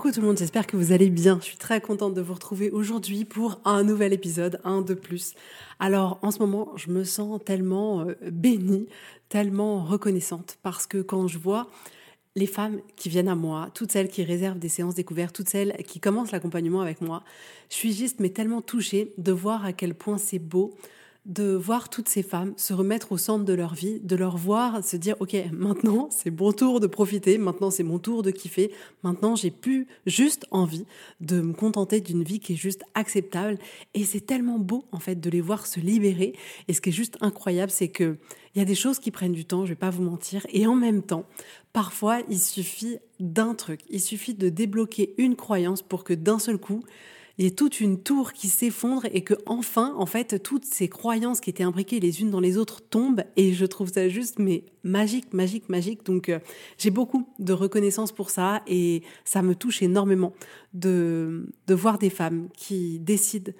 Coucou 0.00 0.14
tout 0.14 0.22
le 0.22 0.28
monde, 0.28 0.38
j'espère 0.38 0.66
que 0.66 0.78
vous 0.78 0.92
allez 0.92 1.10
bien. 1.10 1.36
Je 1.42 1.44
suis 1.44 1.58
très 1.58 1.78
contente 1.82 2.14
de 2.14 2.22
vous 2.22 2.32
retrouver 2.32 2.70
aujourd'hui 2.70 3.26
pour 3.26 3.60
un 3.66 3.82
nouvel 3.82 4.14
épisode, 4.14 4.58
un 4.64 4.80
de 4.80 4.94
plus. 4.94 5.34
Alors 5.78 6.18
en 6.22 6.30
ce 6.30 6.38
moment, 6.38 6.72
je 6.76 6.90
me 6.90 7.04
sens 7.04 7.38
tellement 7.44 8.00
euh, 8.00 8.14
bénie, 8.30 8.88
tellement 9.28 9.84
reconnaissante 9.84 10.56
parce 10.62 10.86
que 10.86 11.02
quand 11.02 11.28
je 11.28 11.36
vois 11.36 11.68
les 12.34 12.46
femmes 12.46 12.80
qui 12.96 13.10
viennent 13.10 13.28
à 13.28 13.34
moi, 13.34 13.68
toutes 13.74 13.92
celles 13.92 14.08
qui 14.08 14.24
réservent 14.24 14.58
des 14.58 14.70
séances 14.70 14.94
découvertes, 14.94 15.36
toutes 15.36 15.50
celles 15.50 15.76
qui 15.86 16.00
commencent 16.00 16.32
l'accompagnement 16.32 16.80
avec 16.80 17.02
moi, 17.02 17.22
je 17.68 17.74
suis 17.74 17.92
juste 17.92 18.20
mais 18.20 18.30
tellement 18.30 18.62
touchée 18.62 19.12
de 19.18 19.32
voir 19.32 19.66
à 19.66 19.74
quel 19.74 19.94
point 19.94 20.16
c'est 20.16 20.38
beau 20.38 20.72
de 21.26 21.52
voir 21.54 21.90
toutes 21.90 22.08
ces 22.08 22.22
femmes 22.22 22.54
se 22.56 22.72
remettre 22.72 23.12
au 23.12 23.18
centre 23.18 23.44
de 23.44 23.52
leur 23.52 23.74
vie, 23.74 24.00
de 24.00 24.16
leur 24.16 24.38
voir 24.38 24.82
se 24.82 24.96
dire 24.96 25.16
ok 25.20 25.36
maintenant 25.52 26.08
c'est 26.10 26.30
bon 26.30 26.52
tour 26.52 26.80
de 26.80 26.86
profiter, 26.86 27.36
maintenant 27.36 27.70
c'est 27.70 27.82
mon 27.82 27.98
tour 27.98 28.22
de 28.22 28.30
kiffer, 28.30 28.72
maintenant 29.02 29.36
j'ai 29.36 29.50
plus 29.50 29.86
juste 30.06 30.46
envie 30.50 30.86
de 31.20 31.42
me 31.42 31.52
contenter 31.52 32.00
d'une 32.00 32.22
vie 32.22 32.40
qui 32.40 32.54
est 32.54 32.56
juste 32.56 32.84
acceptable. 32.94 33.58
Et 33.92 34.04
c'est 34.04 34.20
tellement 34.22 34.58
beau 34.58 34.84
en 34.92 34.98
fait 34.98 35.20
de 35.20 35.28
les 35.28 35.42
voir 35.42 35.66
se 35.66 35.78
libérer. 35.78 36.34
Et 36.68 36.72
ce 36.72 36.80
qui 36.80 36.88
est 36.88 36.92
juste 36.92 37.18
incroyable 37.20 37.70
c'est 37.70 37.88
que 37.88 38.16
il 38.54 38.58
y 38.58 38.62
a 38.62 38.64
des 38.64 38.74
choses 38.74 38.98
qui 38.98 39.12
prennent 39.12 39.32
du 39.32 39.44
temps, 39.44 39.64
je 39.64 39.70
vais 39.70 39.76
pas 39.76 39.90
vous 39.90 40.02
mentir. 40.02 40.44
Et 40.48 40.66
en 40.66 40.74
même 40.74 41.02
temps 41.02 41.26
parfois 41.74 42.20
il 42.30 42.38
suffit 42.38 42.98
d'un 43.20 43.54
truc, 43.54 43.80
il 43.90 44.00
suffit 44.00 44.34
de 44.34 44.48
débloquer 44.48 45.14
une 45.18 45.36
croyance 45.36 45.82
pour 45.82 46.02
que 46.02 46.14
d'un 46.14 46.38
seul 46.38 46.56
coup 46.56 46.82
il 47.40 47.44
y 47.44 47.46
a 47.46 47.50
toute 47.50 47.80
une 47.80 48.02
tour 48.02 48.34
qui 48.34 48.48
s'effondre 48.48 49.06
et 49.14 49.24
que 49.24 49.32
enfin, 49.46 49.94
en 49.96 50.04
fait, 50.04 50.42
toutes 50.42 50.66
ces 50.66 50.90
croyances 50.90 51.40
qui 51.40 51.48
étaient 51.48 51.62
imbriquées 51.62 51.98
les 51.98 52.20
unes 52.20 52.28
dans 52.28 52.38
les 52.38 52.58
autres 52.58 52.82
tombent 52.82 53.24
et 53.34 53.54
je 53.54 53.64
trouve 53.64 53.90
ça 53.90 54.10
juste 54.10 54.38
mais 54.38 54.64
magique, 54.84 55.32
magique, 55.32 55.70
magique. 55.70 56.04
Donc 56.04 56.28
euh, 56.28 56.38
j'ai 56.76 56.90
beaucoup 56.90 57.26
de 57.38 57.54
reconnaissance 57.54 58.12
pour 58.12 58.28
ça 58.28 58.60
et 58.66 59.02
ça 59.24 59.40
me 59.40 59.54
touche 59.54 59.80
énormément 59.80 60.34
de, 60.74 61.48
de 61.66 61.74
voir 61.74 61.96
des 61.96 62.10
femmes 62.10 62.50
qui 62.58 62.98
décident 62.98 63.52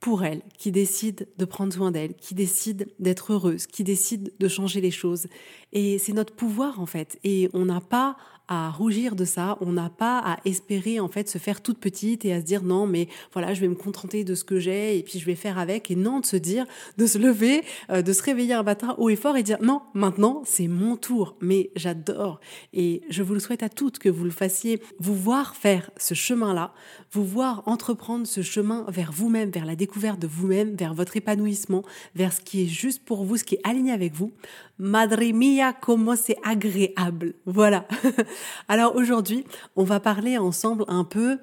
pour 0.00 0.22
elles, 0.22 0.42
qui 0.58 0.70
décident 0.70 1.24
de 1.38 1.44
prendre 1.46 1.72
soin 1.72 1.90
d'elles, 1.92 2.12
qui 2.16 2.34
décident 2.34 2.84
d'être 2.98 3.32
heureuses, 3.32 3.66
qui 3.66 3.84
décident 3.84 4.30
de 4.38 4.48
changer 4.48 4.82
les 4.82 4.90
choses. 4.90 5.28
Et 5.72 5.96
c'est 5.96 6.12
notre 6.12 6.34
pouvoir 6.34 6.78
en 6.78 6.84
fait. 6.84 7.18
Et 7.24 7.48
on 7.54 7.64
n'a 7.64 7.80
pas 7.80 8.18
à 8.48 8.70
rougir 8.70 9.16
de 9.16 9.24
ça, 9.24 9.56
on 9.60 9.72
n'a 9.72 9.88
pas 9.88 10.18
à 10.18 10.38
espérer 10.44 11.00
en 11.00 11.08
fait 11.08 11.28
se 11.28 11.38
faire 11.38 11.62
toute 11.62 11.78
petite 11.78 12.24
et 12.24 12.32
à 12.32 12.40
se 12.40 12.44
dire 12.44 12.62
non 12.62 12.86
mais 12.86 13.08
voilà 13.32 13.54
je 13.54 13.60
vais 13.60 13.68
me 13.68 13.74
contenter 13.74 14.22
de 14.22 14.34
ce 14.34 14.44
que 14.44 14.58
j'ai 14.58 14.98
et 14.98 15.02
puis 15.02 15.18
je 15.18 15.24
vais 15.24 15.34
faire 15.34 15.58
avec. 15.58 15.90
Et 15.90 15.96
non 15.96 16.20
de 16.20 16.26
se 16.26 16.36
dire 16.36 16.66
de 16.98 17.06
se 17.06 17.18
lever, 17.18 17.62
euh, 17.90 18.02
de 18.02 18.12
se 18.12 18.22
réveiller 18.22 18.54
un 18.54 18.62
matin 18.62 18.94
haut 18.98 19.08
et 19.08 19.16
fort 19.16 19.36
et 19.36 19.42
dire 19.42 19.58
non 19.62 19.82
maintenant 19.94 20.42
c'est 20.44 20.68
mon 20.68 20.96
tour. 20.96 21.36
Mais 21.40 21.70
j'adore. 21.74 22.40
Et 22.72 23.02
je 23.08 23.22
vous 23.22 23.34
le 23.34 23.40
souhaite 23.40 23.62
à 23.62 23.68
toutes 23.68 23.98
que 23.98 24.08
vous 24.08 24.24
le 24.24 24.30
fassiez, 24.30 24.80
vous 24.98 25.14
voir 25.14 25.56
faire 25.56 25.90
ce 25.96 26.14
chemin-là, 26.14 26.72
vous 27.12 27.24
voir 27.24 27.62
entreprendre 27.66 28.26
ce 28.26 28.42
chemin 28.42 28.84
vers 28.88 29.12
vous-même, 29.12 29.50
vers 29.50 29.66
la 29.66 29.76
découverte 29.76 30.20
de 30.20 30.26
vous-même, 30.26 30.74
vers 30.74 30.94
votre 30.94 31.16
épanouissement, 31.16 31.82
vers 32.14 32.32
ce 32.32 32.40
qui 32.40 32.62
est 32.62 32.66
juste 32.66 33.04
pour 33.04 33.24
vous, 33.24 33.36
ce 33.36 33.44
qui 33.44 33.56
est 33.56 33.60
aligné 33.64 33.92
avec 33.92 34.12
vous. 34.14 34.32
Madre 34.78 35.22
mia, 35.32 35.72
comment 35.72 36.16
c'est 36.16 36.36
agréable. 36.44 37.34
Voilà. 37.46 37.86
Alors 38.68 38.96
aujourd'hui, 38.96 39.44
on 39.76 39.84
va 39.84 40.00
parler 40.00 40.36
ensemble 40.38 40.84
un 40.88 41.04
peu 41.04 41.38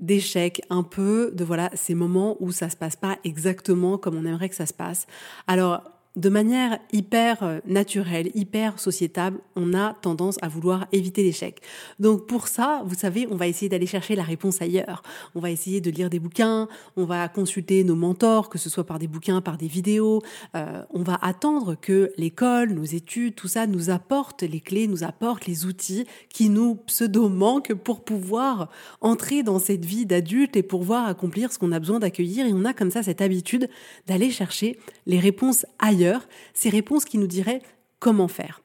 d'échecs, 0.00 0.60
un 0.70 0.82
peu 0.82 1.30
de 1.34 1.44
voilà 1.44 1.70
ces 1.74 1.94
moments 1.94 2.36
où 2.40 2.52
ça 2.52 2.70
se 2.70 2.76
passe 2.76 2.96
pas 2.96 3.18
exactement 3.24 3.98
comme 3.98 4.16
on 4.16 4.24
aimerait 4.24 4.48
que 4.48 4.54
ça 4.54 4.66
se 4.66 4.74
passe. 4.74 5.06
Alors 5.46 5.82
de 6.18 6.28
manière 6.28 6.80
hyper 6.92 7.42
euh, 7.44 7.60
naturelle, 7.64 8.30
hyper 8.34 8.80
sociétable, 8.80 9.38
on 9.54 9.72
a 9.72 9.94
tendance 9.94 10.36
à 10.42 10.48
vouloir 10.48 10.86
éviter 10.90 11.22
l'échec. 11.22 11.60
Donc 12.00 12.26
pour 12.26 12.48
ça, 12.48 12.82
vous 12.86 12.96
savez, 12.96 13.28
on 13.30 13.36
va 13.36 13.46
essayer 13.46 13.68
d'aller 13.68 13.86
chercher 13.86 14.16
la 14.16 14.24
réponse 14.24 14.60
ailleurs. 14.60 15.02
On 15.36 15.40
va 15.40 15.50
essayer 15.50 15.80
de 15.80 15.90
lire 15.90 16.10
des 16.10 16.18
bouquins, 16.18 16.66
on 16.96 17.04
va 17.04 17.28
consulter 17.28 17.84
nos 17.84 17.94
mentors, 17.94 18.48
que 18.48 18.58
ce 18.58 18.68
soit 18.68 18.84
par 18.84 18.98
des 18.98 19.06
bouquins, 19.06 19.40
par 19.40 19.56
des 19.56 19.68
vidéos. 19.68 20.20
Euh, 20.56 20.82
on 20.92 21.02
va 21.04 21.18
attendre 21.22 21.76
que 21.80 22.10
l'école, 22.16 22.70
nos 22.72 22.84
études, 22.84 23.36
tout 23.36 23.48
ça 23.48 23.68
nous 23.68 23.90
apporte 23.90 24.42
les 24.42 24.60
clés, 24.60 24.88
nous 24.88 25.04
apporte 25.04 25.46
les 25.46 25.66
outils 25.66 26.04
qui 26.30 26.48
nous 26.48 26.74
pseudo-manquent 26.86 27.74
pour 27.74 28.02
pouvoir 28.02 28.70
entrer 29.00 29.44
dans 29.44 29.60
cette 29.60 29.84
vie 29.84 30.04
d'adulte 30.04 30.56
et 30.56 30.64
pouvoir 30.64 31.06
accomplir 31.06 31.52
ce 31.52 31.60
qu'on 31.60 31.70
a 31.70 31.78
besoin 31.78 32.00
d'accueillir. 32.00 32.44
Et 32.46 32.52
on 32.52 32.64
a 32.64 32.72
comme 32.72 32.90
ça 32.90 33.04
cette 33.04 33.20
habitude 33.20 33.68
d'aller 34.08 34.30
chercher 34.32 34.80
les 35.06 35.20
réponses 35.20 35.64
ailleurs 35.78 36.07
ces 36.54 36.68
réponses 36.68 37.04
qui 37.04 37.18
nous 37.18 37.26
diraient 37.26 37.62
comment 37.98 38.28
faire. 38.28 38.62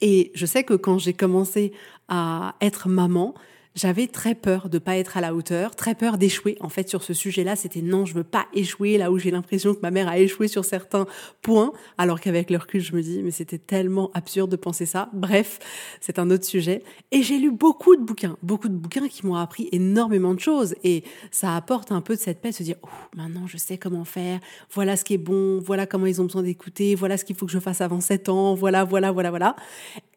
Et 0.00 0.30
je 0.34 0.46
sais 0.46 0.64
que 0.64 0.74
quand 0.74 0.98
j'ai 0.98 1.14
commencé 1.14 1.72
à 2.08 2.54
être 2.60 2.88
maman, 2.88 3.34
j'avais 3.76 4.06
très 4.06 4.34
peur 4.34 4.68
de 4.70 4.78
pas 4.78 4.96
être 4.96 5.18
à 5.18 5.20
la 5.20 5.34
hauteur, 5.34 5.76
très 5.76 5.94
peur 5.94 6.16
d'échouer. 6.16 6.56
En 6.60 6.70
fait, 6.70 6.88
sur 6.88 7.02
ce 7.02 7.12
sujet-là, 7.12 7.54
c'était 7.54 7.82
non, 7.82 8.06
je 8.06 8.14
veux 8.14 8.24
pas 8.24 8.46
échouer 8.54 8.96
là 8.96 9.12
où 9.12 9.18
j'ai 9.18 9.30
l'impression 9.30 9.74
que 9.74 9.80
ma 9.82 9.90
mère 9.90 10.08
a 10.08 10.18
échoué 10.18 10.48
sur 10.48 10.64
certains 10.64 11.06
points, 11.42 11.72
alors 11.98 12.20
qu'avec 12.20 12.50
le 12.50 12.56
recul, 12.56 12.80
je 12.80 12.94
me 12.94 13.02
dis, 13.02 13.22
mais 13.22 13.30
c'était 13.30 13.58
tellement 13.58 14.10
absurde 14.14 14.50
de 14.50 14.56
penser 14.56 14.86
ça. 14.86 15.10
Bref, 15.12 15.58
c'est 16.00 16.18
un 16.18 16.30
autre 16.30 16.44
sujet. 16.44 16.82
Et 17.12 17.22
j'ai 17.22 17.38
lu 17.38 17.50
beaucoup 17.50 17.96
de 17.96 18.02
bouquins, 18.02 18.38
beaucoup 18.42 18.68
de 18.68 18.74
bouquins 18.74 19.08
qui 19.08 19.26
m'ont 19.26 19.36
appris 19.36 19.68
énormément 19.72 20.32
de 20.32 20.40
choses. 20.40 20.74
Et 20.82 21.04
ça 21.30 21.54
apporte 21.54 21.92
un 21.92 22.00
peu 22.00 22.16
de 22.16 22.20
cette 22.20 22.40
paix, 22.40 22.50
de 22.50 22.54
se 22.54 22.62
dire, 22.62 22.76
oh, 22.82 22.88
maintenant 23.14 23.46
je 23.46 23.58
sais 23.58 23.76
comment 23.76 24.04
faire, 24.04 24.40
voilà 24.72 24.96
ce 24.96 25.04
qui 25.04 25.14
est 25.14 25.18
bon, 25.18 25.60
voilà 25.60 25.86
comment 25.86 26.06
ils 26.06 26.22
ont 26.22 26.24
besoin 26.24 26.42
d'écouter, 26.42 26.94
voilà 26.94 27.18
ce 27.18 27.26
qu'il 27.26 27.36
faut 27.36 27.44
que 27.44 27.52
je 27.52 27.58
fasse 27.58 27.82
avant 27.82 28.00
7 28.00 28.30
ans, 28.30 28.54
voilà, 28.54 28.84
voilà, 28.84 29.12
voilà, 29.12 29.28
voilà. 29.28 29.56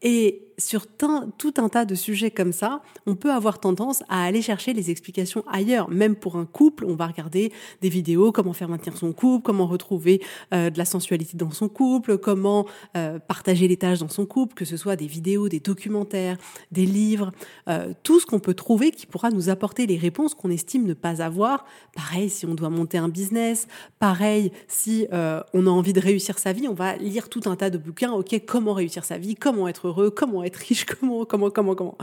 Et 0.01 0.48
sur 0.59 0.85
tout 0.87 1.53
un 1.57 1.69
tas 1.69 1.85
de 1.85 1.95
sujets 1.95 2.31
comme 2.31 2.51
ça, 2.51 2.81
on 3.05 3.15
peut 3.15 3.31
avoir 3.31 3.59
tendance 3.59 4.03
à 4.09 4.23
aller 4.23 4.41
chercher 4.41 4.73
les 4.73 4.91
explications 4.91 5.43
ailleurs. 5.51 5.89
Même 5.89 6.15
pour 6.15 6.35
un 6.35 6.45
couple, 6.45 6.85
on 6.85 6.95
va 6.95 7.07
regarder 7.07 7.51
des 7.81 7.89
vidéos, 7.89 8.31
comment 8.31 8.53
faire 8.53 8.69
maintenir 8.69 8.97
son 8.97 9.13
couple, 9.13 9.43
comment 9.43 9.65
retrouver 9.65 10.21
euh, 10.53 10.69
de 10.69 10.77
la 10.77 10.85
sensualité 10.85 11.37
dans 11.37 11.51
son 11.51 11.69
couple, 11.69 12.17
comment 12.17 12.65
euh, 12.97 13.19
partager 13.19 13.67
les 13.67 13.77
tâches 13.77 13.99
dans 13.99 14.09
son 14.09 14.25
couple, 14.25 14.53
que 14.53 14.65
ce 14.65 14.77
soit 14.77 14.95
des 14.95 15.07
vidéos, 15.07 15.49
des 15.49 15.59
documentaires, 15.59 16.37
des 16.71 16.85
livres, 16.85 17.31
euh, 17.67 17.93
tout 18.03 18.19
ce 18.19 18.25
qu'on 18.25 18.39
peut 18.39 18.53
trouver 18.53 18.91
qui 18.91 19.05
pourra 19.05 19.31
nous 19.31 19.49
apporter 19.49 19.87
les 19.87 19.97
réponses 19.97 20.35
qu'on 20.35 20.49
estime 20.49 20.85
ne 20.85 20.93
pas 20.93 21.21
avoir. 21.21 21.65
Pareil, 21.95 22.29
si 22.29 22.45
on 22.45 22.53
doit 22.53 22.69
monter 22.69 22.97
un 22.97 23.09
business, 23.09 23.67
pareil, 23.99 24.51
si 24.67 25.07
on 25.11 25.67
a 25.67 25.69
envie 25.69 25.93
de 25.93 25.99
réussir 25.99 26.37
sa 26.37 26.53
vie, 26.53 26.67
on 26.67 26.73
va 26.73 26.95
lire 26.97 27.29
tout 27.29 27.41
un 27.45 27.55
tas 27.55 27.69
de 27.69 27.77
bouquins, 27.77 28.11
ok, 28.11 28.41
comment 28.45 28.73
réussir 28.73 29.05
sa 29.05 29.17
vie, 29.17 29.35
comment 29.35 29.67
être 29.67 29.87
heureux, 29.87 30.09
comment 30.09 30.43
être 30.43 30.48
riche, 30.55 30.85
comment, 30.99 31.25
comment, 31.25 31.49
comment, 31.49 31.75
comment. 31.75 31.97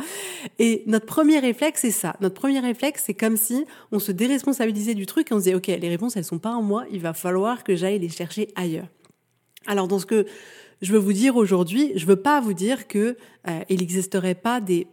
Et 0.58 0.82
notre 0.86 1.06
premier 1.06 1.38
réflexe, 1.38 1.82
c'est 1.82 1.90
ça. 1.90 2.16
Notre 2.20 2.34
premier 2.34 2.60
réflexe, 2.60 3.04
c'est 3.06 3.14
comme 3.14 3.36
si 3.36 3.64
on 3.92 3.98
se 3.98 4.12
déresponsabilisait 4.12 4.94
du 4.94 5.06
truc 5.06 5.30
et 5.30 5.34
on 5.34 5.38
se 5.38 5.44
disait, 5.44 5.54
OK, 5.54 5.66
les 5.66 5.88
réponses, 5.88 6.16
elles 6.16 6.24
sont 6.24 6.38
pas 6.38 6.52
en 6.52 6.62
moi, 6.62 6.84
il 6.90 7.00
va 7.00 7.14
falloir 7.14 7.64
que 7.64 7.76
j'aille 7.76 7.98
les 7.98 8.08
chercher 8.08 8.48
ailleurs. 8.54 8.88
Alors, 9.66 9.88
dans 9.88 9.98
ce 9.98 10.06
que 10.06 10.26
je 10.82 10.92
veux 10.92 10.98
vous 10.98 11.12
dire 11.12 11.36
aujourd'hui, 11.36 11.92
je 11.96 12.06
veux 12.06 12.16
pas 12.16 12.40
vous 12.40 12.52
dire 12.52 12.86
que 12.86 13.16
euh, 13.48 13.60
il 13.68 13.80
n'existerait 13.80 14.34
pas 14.34 14.60
des 14.60 14.86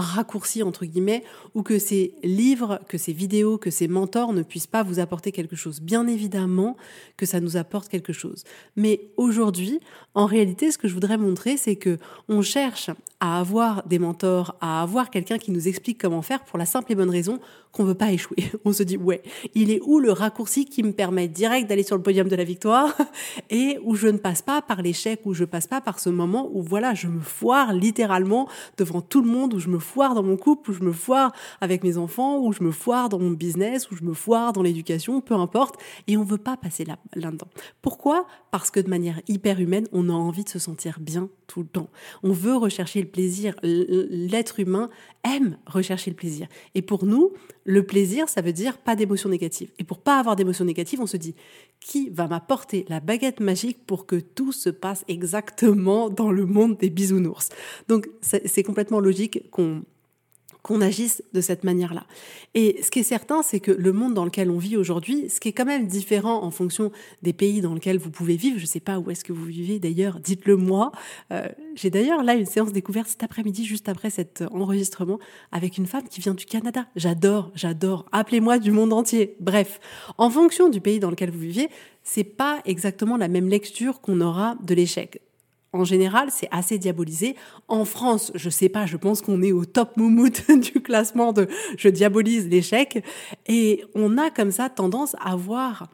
raccourcis 0.00 0.62
entre 0.62 0.84
guillemets 0.84 1.22
ou 1.54 1.62
que 1.62 1.78
ces 1.78 2.14
livres, 2.22 2.80
que 2.88 2.98
ces 2.98 3.12
vidéos, 3.12 3.58
que 3.58 3.70
ces 3.70 3.88
mentors 3.88 4.32
ne 4.32 4.42
puissent 4.42 4.66
pas 4.66 4.82
vous 4.82 4.98
apporter 4.98 5.32
quelque 5.32 5.56
chose. 5.56 5.80
Bien 5.80 6.06
évidemment 6.06 6.76
que 7.16 7.26
ça 7.26 7.40
nous 7.40 7.56
apporte 7.56 7.88
quelque 7.88 8.12
chose. 8.12 8.44
Mais 8.76 9.00
aujourd'hui, 9.16 9.80
en 10.14 10.26
réalité, 10.26 10.70
ce 10.72 10.78
que 10.78 10.88
je 10.88 10.94
voudrais 10.94 11.18
montrer, 11.18 11.56
c'est 11.56 11.76
que 11.76 11.98
on 12.28 12.42
cherche 12.42 12.90
à 13.20 13.38
avoir 13.38 13.86
des 13.86 13.98
mentors, 13.98 14.56
à 14.60 14.82
avoir 14.82 15.10
quelqu'un 15.10 15.36
qui 15.36 15.50
nous 15.50 15.68
explique 15.68 16.00
comment 16.00 16.22
faire 16.22 16.42
pour 16.44 16.58
la 16.58 16.64
simple 16.64 16.90
et 16.92 16.94
bonne 16.94 17.10
raison 17.10 17.38
qu'on 17.70 17.84
veut 17.84 17.94
pas 17.94 18.10
échouer. 18.10 18.50
On 18.64 18.72
se 18.72 18.82
dit 18.82 18.96
ouais, 18.96 19.22
il 19.54 19.70
est 19.70 19.80
où 19.84 20.00
le 20.00 20.10
raccourci 20.10 20.64
qui 20.64 20.82
me 20.82 20.92
permet 20.92 21.28
direct 21.28 21.68
d'aller 21.68 21.82
sur 21.82 21.96
le 21.96 22.02
podium 22.02 22.28
de 22.28 22.34
la 22.34 22.44
victoire 22.44 22.96
et 23.50 23.78
où 23.84 23.94
je 23.94 24.08
ne 24.08 24.18
passe 24.18 24.42
pas 24.42 24.62
par 24.62 24.82
l'échec, 24.82 25.20
où 25.24 25.34
je 25.34 25.44
passe 25.44 25.66
pas 25.66 25.80
par 25.80 26.00
ce 26.00 26.08
moment 26.08 26.50
où 26.52 26.62
voilà, 26.62 26.94
je 26.94 27.06
me 27.06 27.20
foire 27.20 27.72
littéralement 27.72 28.48
devant 28.78 29.02
tout 29.02 29.22
le 29.22 29.28
monde, 29.28 29.54
où 29.54 29.58
je 29.58 29.68
me 29.68 29.78
foire 29.78 29.89
dans 29.94 30.22
mon 30.22 30.36
couple, 30.36 30.70
où 30.70 30.74
je 30.74 30.82
me 30.82 30.92
foire 30.92 31.32
avec 31.60 31.84
mes 31.84 31.96
enfants, 31.96 32.38
où 32.38 32.52
je 32.52 32.62
me 32.62 32.70
foire 32.70 33.08
dans 33.08 33.18
mon 33.18 33.30
business, 33.30 33.90
où 33.90 33.96
je 33.96 34.04
me 34.04 34.14
foire 34.14 34.52
dans 34.52 34.62
l'éducation, 34.62 35.20
peu 35.20 35.34
importe. 35.34 35.76
Et 36.06 36.16
on 36.16 36.24
veut 36.24 36.38
pas 36.38 36.56
passer 36.56 36.84
là, 36.84 36.98
là-dedans. 37.14 37.48
Pourquoi? 37.82 38.26
Parce 38.50 38.70
que 38.70 38.80
de 38.80 38.88
manière 38.88 39.20
hyper 39.28 39.60
humaine, 39.60 39.86
on 39.92 40.08
a 40.08 40.12
envie 40.12 40.44
de 40.44 40.48
se 40.48 40.58
sentir 40.58 40.98
bien 41.00 41.28
tout 41.46 41.60
le 41.60 41.68
temps. 41.68 41.88
On 42.22 42.32
veut 42.32 42.56
rechercher 42.56 43.00
le 43.00 43.08
plaisir. 43.08 43.54
L'être 43.62 44.60
humain 44.60 44.88
aime 45.24 45.58
rechercher 45.66 46.10
le 46.10 46.16
plaisir. 46.16 46.46
Et 46.74 46.82
pour 46.82 47.04
nous, 47.04 47.32
le 47.64 47.84
plaisir, 47.84 48.28
ça 48.28 48.40
veut 48.40 48.52
dire 48.52 48.78
pas 48.78 48.96
d'émotions 48.96 49.28
négatives. 49.28 49.70
Et 49.78 49.84
pour 49.84 49.98
pas 49.98 50.18
avoir 50.18 50.36
d'émotions 50.36 50.64
négatives, 50.64 51.00
on 51.00 51.06
se 51.06 51.16
dit 51.16 51.34
qui 51.80 52.10
va 52.10 52.28
m'apporter 52.28 52.84
la 52.88 53.00
baguette 53.00 53.40
magique 53.40 53.86
pour 53.86 54.06
que 54.06 54.16
tout 54.16 54.52
se 54.52 54.70
passe 54.70 55.04
exactement 55.08 56.10
dans 56.10 56.30
le 56.30 56.46
monde 56.46 56.76
des 56.76 56.90
bisounours? 56.90 57.48
Donc 57.88 58.08
c'est 58.20 58.62
complètement 58.62 59.00
logique 59.00 59.50
qu'on 59.50 59.82
qu'on 60.62 60.80
agisse 60.80 61.22
de 61.32 61.40
cette 61.40 61.64
manière-là. 61.64 62.04
Et 62.54 62.80
ce 62.82 62.90
qui 62.90 63.00
est 63.00 63.04
certain, 63.04 63.42
c'est 63.42 63.60
que 63.60 63.70
le 63.70 63.92
monde 63.92 64.14
dans 64.14 64.24
lequel 64.24 64.50
on 64.50 64.58
vit 64.58 64.76
aujourd'hui, 64.76 65.28
ce 65.28 65.40
qui 65.40 65.48
est 65.48 65.52
quand 65.52 65.64
même 65.64 65.86
différent 65.86 66.42
en 66.42 66.50
fonction 66.50 66.90
des 67.22 67.32
pays 67.32 67.60
dans 67.60 67.74
lesquels 67.74 67.98
vous 67.98 68.10
pouvez 68.10 68.36
vivre, 68.36 68.58
je 68.58 68.64
ne 68.64 68.68
sais 68.68 68.80
pas 68.80 68.98
où 68.98 69.10
est-ce 69.10 69.24
que 69.24 69.32
vous 69.32 69.44
vivez 69.44 69.78
d'ailleurs, 69.78 70.20
dites-le 70.20 70.56
moi. 70.56 70.92
Euh, 71.32 71.48
j'ai 71.74 71.90
d'ailleurs 71.90 72.22
là 72.22 72.34
une 72.34 72.46
séance 72.46 72.72
découverte 72.72 73.08
cet 73.08 73.22
après-midi, 73.22 73.64
juste 73.64 73.88
après 73.88 74.10
cet 74.10 74.44
enregistrement, 74.52 75.18
avec 75.52 75.78
une 75.78 75.86
femme 75.86 76.08
qui 76.08 76.20
vient 76.20 76.34
du 76.34 76.46
Canada. 76.46 76.86
J'adore, 76.96 77.50
j'adore. 77.54 78.06
Appelez-moi 78.12 78.58
du 78.58 78.70
monde 78.70 78.92
entier. 78.92 79.36
Bref, 79.40 79.80
en 80.18 80.30
fonction 80.30 80.68
du 80.68 80.80
pays 80.80 81.00
dans 81.00 81.10
lequel 81.10 81.30
vous 81.30 81.38
vivez, 81.38 81.68
c'est 82.02 82.24
pas 82.24 82.60
exactement 82.64 83.16
la 83.16 83.28
même 83.28 83.48
lecture 83.48 84.00
qu'on 84.00 84.20
aura 84.20 84.56
de 84.62 84.74
l'échec. 84.74 85.20
En 85.72 85.84
général, 85.84 86.28
c'est 86.32 86.48
assez 86.50 86.78
diabolisé. 86.78 87.36
En 87.68 87.84
France, 87.84 88.32
je 88.34 88.50
sais 88.50 88.68
pas, 88.68 88.86
je 88.86 88.96
pense 88.96 89.22
qu'on 89.22 89.40
est 89.42 89.52
au 89.52 89.64
top 89.64 89.96
moumoute 89.96 90.50
du 90.60 90.80
classement 90.82 91.32
de 91.32 91.46
je 91.76 91.88
diabolise 91.88 92.48
l'échec. 92.48 93.04
Et 93.46 93.84
on 93.94 94.18
a 94.18 94.30
comme 94.30 94.50
ça 94.50 94.68
tendance 94.68 95.14
à 95.20 95.36
voir 95.36 95.88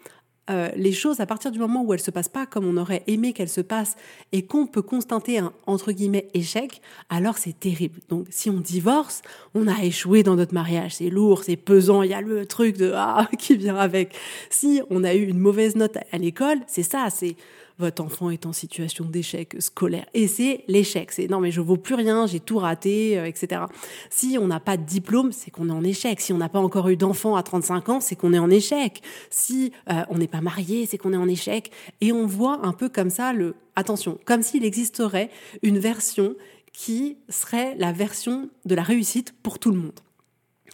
euh, 0.49 0.71
les 0.77 0.93
choses 0.93 1.19
à 1.19 1.27
partir 1.27 1.51
du 1.51 1.59
moment 1.59 1.83
où 1.83 1.93
elles 1.93 2.01
se 2.01 2.13
passent 2.13 2.29
pas 2.29 2.47
comme 2.47 2.67
on 2.67 2.77
aurait 2.77 3.03
aimé 3.09 3.33
qu'elles 3.33 3.49
se 3.49 3.61
passent 3.61 3.97
et 4.31 4.47
qu'on 4.47 4.69
peut 4.69 4.83
constater 4.83 5.39
un 5.39 5.53
entre 5.67 5.91
guillemets 5.91 6.29
échec, 6.35 6.81
alors 7.09 7.37
c'est 7.37 7.59
terrible. 7.59 7.99
Donc 8.09 8.29
si 8.31 8.49
on 8.49 8.61
divorce, 8.61 9.23
on 9.55 9.67
a 9.67 9.83
échoué 9.83 10.23
dans 10.23 10.37
notre 10.37 10.55
mariage, 10.55 10.95
c'est 10.95 11.11
lourd, 11.11 11.43
c'est 11.43 11.57
pesant, 11.57 12.03
il 12.03 12.11
y 12.11 12.15
a 12.15 12.21
le 12.21 12.47
truc 12.47 12.77
de 12.77 12.93
ah 12.95 13.29
qui 13.39 13.57
vient 13.57 13.77
avec. 13.77 14.15
Si 14.49 14.81
on 14.89 15.03
a 15.03 15.15
eu 15.15 15.25
une 15.27 15.39
mauvaise 15.39 15.75
note 15.75 15.99
à 16.13 16.19
l'école, 16.19 16.61
c'est 16.69 16.85
ça, 16.85 17.09
c'est 17.11 17.35
votre 17.79 18.03
enfant 18.03 18.31
est 18.31 18.47
en 18.47 18.53
situation 18.53 19.05
d'échec 19.05 19.57
scolaire. 19.59 20.07
Et 20.15 20.29
c'est 20.29 20.65
l'échec. 20.69 21.13
C'est 21.13 21.29
non, 21.29 21.41
mais 21.41 21.51
je 21.51 21.61
vaux 21.61 21.77
plus 21.77 21.95
rien, 21.95 22.27
j'ai 22.27 22.41
tout 22.41 22.59
raté, 22.59 23.19
euh, 23.19 23.27
etc. 23.27 23.63
Si 24.11 24.39
on 24.41 24.47
n'a 24.47 24.61
pas 24.61 24.77
de 24.77 24.85
diplôme, 24.85 25.33
c'est 25.33 25.51
qu'on 25.51 25.69
est 25.69 25.73
en 25.73 25.85
échec. 25.85 26.21
Si 26.21 26.33
on 26.33 26.39
n'a 26.39 26.49
pas 26.49 26.59
encore 26.59 26.89
eu 26.89 26.97
d'enfant 26.97 27.37
à 27.37 27.43
35 27.43 27.89
ans, 27.89 28.01
c'est 28.01 28.17
qu'on 28.17 28.33
est 28.33 28.39
en 28.39 28.51
échec. 28.51 29.03
Si 29.31 29.73
euh, 29.91 30.03
on 30.09 30.19
n'est 30.19 30.29
pas 30.29 30.41
marié, 30.41 30.87
c'est 30.87 30.99
qu'on 30.99 31.13
est 31.13 31.19
en 31.19 31.29
échec. 31.29 31.71
Et 32.01 32.13
on 32.13 32.27
voit 32.27 32.61
un 32.67 32.73
peu 32.73 32.89
comme 32.89 33.11
ça 33.11 33.33
le, 33.33 33.55
attention, 33.75 34.19
comme 34.25 34.43
s'il 34.43 34.65
existerait 34.65 35.31
une 35.63 35.79
version 35.79 36.35
qui 36.73 37.17
serait 37.29 37.75
la 37.77 37.93
version 37.93 38.51
de 38.65 38.75
la 38.75 38.83
réussite 38.83 39.35
pour 39.43 39.59
tout 39.59 39.71
le 39.71 39.79
monde. 39.79 40.01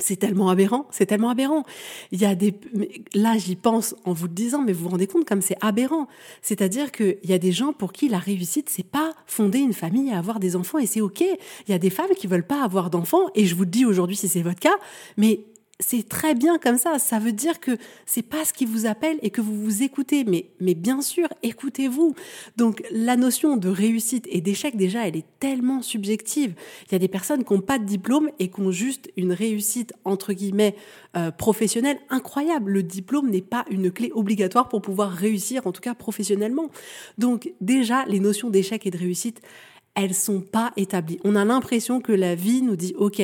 C'est 0.05 0.17
tellement 0.17 0.49
aberrant, 0.49 0.87
c'est 0.91 1.07
tellement 1.07 1.31
aberrant. 1.31 1.65
Il 2.11 2.21
y 2.21 2.25
a 2.25 2.35
des, 2.35 2.55
là 3.15 3.39
j'y 3.39 3.55
pense 3.55 3.95
en 4.05 4.13
vous 4.13 4.27
le 4.27 4.33
disant, 4.33 4.61
mais 4.63 4.73
vous 4.73 4.85
vous 4.85 4.89
rendez 4.89 5.07
compte 5.07 5.25
comme 5.25 5.43
c'est 5.43 5.57
aberrant. 5.61 6.09
C'est-à-dire 6.43 6.91
qu'il 6.91 7.19
y 7.23 7.33
a 7.33 7.39
des 7.39 7.53
gens 7.53 7.73
pour 7.73 7.93
qui 7.93 8.09
la 8.09 8.19
réussite 8.19 8.69
c'est 8.69 8.87
pas 8.87 9.13
fonder 9.27 9.61
une 9.61 9.73
famille 9.73 10.09
et 10.09 10.15
avoir 10.15 10.41
des 10.41 10.57
enfants 10.57 10.79
et 10.79 10.87
c'est 10.87 11.01
ok. 11.01 11.21
Il 11.21 11.71
y 11.71 11.75
a 11.75 11.79
des 11.79 11.91
femmes 11.91 12.11
qui 12.17 12.27
veulent 12.27 12.47
pas 12.47 12.65
avoir 12.65 12.91
d'enfants 12.91 13.29
et 13.37 13.47
je 13.47 13.55
vous 13.55 13.63
le 13.63 13.71
dis 13.71 13.85
aujourd'hui 13.85 14.17
si 14.17 14.27
c'est 14.27 14.43
votre 14.43 14.59
cas, 14.59 14.75
mais 15.17 15.45
c'est 15.83 16.09
très 16.09 16.35
bien 16.35 16.59
comme 16.59 16.79
ça. 16.79 16.99
Ça 16.99 17.19
veut 17.19 17.33
dire 17.33 17.61
que 17.61 17.77
c'est 18.07 18.23
pas 18.23 18.45
ce 18.45 18.53
qui 18.53 18.65
vous 18.65 18.87
appelle 18.87 19.19
et 19.23 19.31
que 19.31 19.41
vous 19.41 19.55
vous 19.55 19.83
écoutez. 19.83 20.25
Mais, 20.25 20.47
mais 20.61 20.75
bien 20.75 21.03
sûr, 21.03 21.29
écoutez-vous. 21.43 22.15
Donc, 22.57 22.83
la 22.91 23.17
notion 23.17 23.57
de 23.57 23.69
réussite 23.69 24.27
et 24.31 24.41
d'échec, 24.41 24.77
déjà, 24.77 25.07
elle 25.07 25.17
est 25.17 25.27
tellement 25.41 25.83
subjective. 25.83 26.55
Il 26.87 26.93
y 26.93 26.95
a 26.95 26.99
des 26.99 27.09
personnes 27.09 27.45
qui 27.45 27.53
n'ont 27.53 27.61
pas 27.61 27.79
de 27.79 27.85
diplôme 27.85 28.31
et 28.39 28.49
qui 28.49 28.61
ont 28.61 28.71
juste 28.71 29.11
une 29.17 29.33
réussite, 29.33 29.93
entre 30.05 30.33
guillemets, 30.33 30.77
euh, 31.17 31.31
professionnelle 31.31 31.99
incroyable. 32.09 32.71
Le 32.71 32.83
diplôme 32.83 33.31
n'est 33.31 33.43
pas 33.43 33.65
une 33.71 33.91
clé 33.91 34.11
obligatoire 34.15 34.69
pour 34.69 34.83
pouvoir 34.83 35.11
réussir, 35.11 35.67
en 35.67 35.73
tout 35.73 35.83
cas 35.83 35.95
professionnellement. 35.95 36.71
Donc, 37.19 37.53
déjà, 37.61 38.05
les 38.07 38.21
notions 38.21 38.51
d'échec 38.51 38.87
et 38.87 38.91
de 38.91 38.99
réussite, 38.99 39.43
elles 39.95 40.15
sont 40.15 40.41
pas 40.41 40.73
établies. 40.77 41.21
On 41.25 41.37
a 41.37 41.45
l'impression 41.45 42.01
que 42.01 42.13
la 42.13 42.35
vie 42.35 42.63
nous 42.63 42.77
dit, 42.77 42.95
OK, 42.97 43.23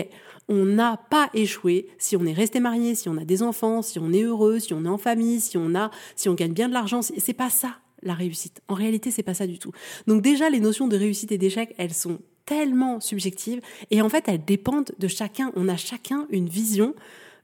on 0.48 0.64
n'a 0.64 0.96
pas 1.10 1.30
échoué 1.34 1.88
si 1.98 2.16
on 2.16 2.24
est 2.24 2.32
resté 2.32 2.60
marié, 2.60 2.94
si 2.94 3.08
on 3.08 3.16
a 3.16 3.24
des 3.24 3.42
enfants, 3.42 3.82
si 3.82 3.98
on 3.98 4.12
est 4.12 4.22
heureux, 4.22 4.58
si 4.58 4.72
on 4.74 4.84
est 4.84 4.88
en 4.88 4.98
famille, 4.98 5.40
si 5.40 5.56
on 5.56 5.74
a, 5.74 5.90
si 6.16 6.28
on 6.28 6.34
gagne 6.34 6.52
bien 6.52 6.68
de 6.68 6.74
l'argent. 6.74 7.00
C'est 7.02 7.32
pas 7.34 7.50
ça 7.50 7.76
la 8.02 8.14
réussite. 8.14 8.62
En 8.68 8.74
réalité, 8.74 9.10
c'est 9.10 9.22
pas 9.22 9.34
ça 9.34 9.46
du 9.46 9.58
tout. 9.58 9.72
Donc 10.06 10.22
déjà, 10.22 10.48
les 10.50 10.60
notions 10.60 10.88
de 10.88 10.96
réussite 10.96 11.32
et 11.32 11.38
d'échec, 11.38 11.74
elles 11.78 11.94
sont 11.94 12.18
tellement 12.46 13.00
subjectives 13.00 13.60
et 13.90 14.00
en 14.00 14.08
fait, 14.08 14.24
elles 14.28 14.44
dépendent 14.44 14.92
de 14.98 15.08
chacun. 15.08 15.52
On 15.54 15.68
a 15.68 15.76
chacun 15.76 16.26
une 16.30 16.48
vision 16.48 16.94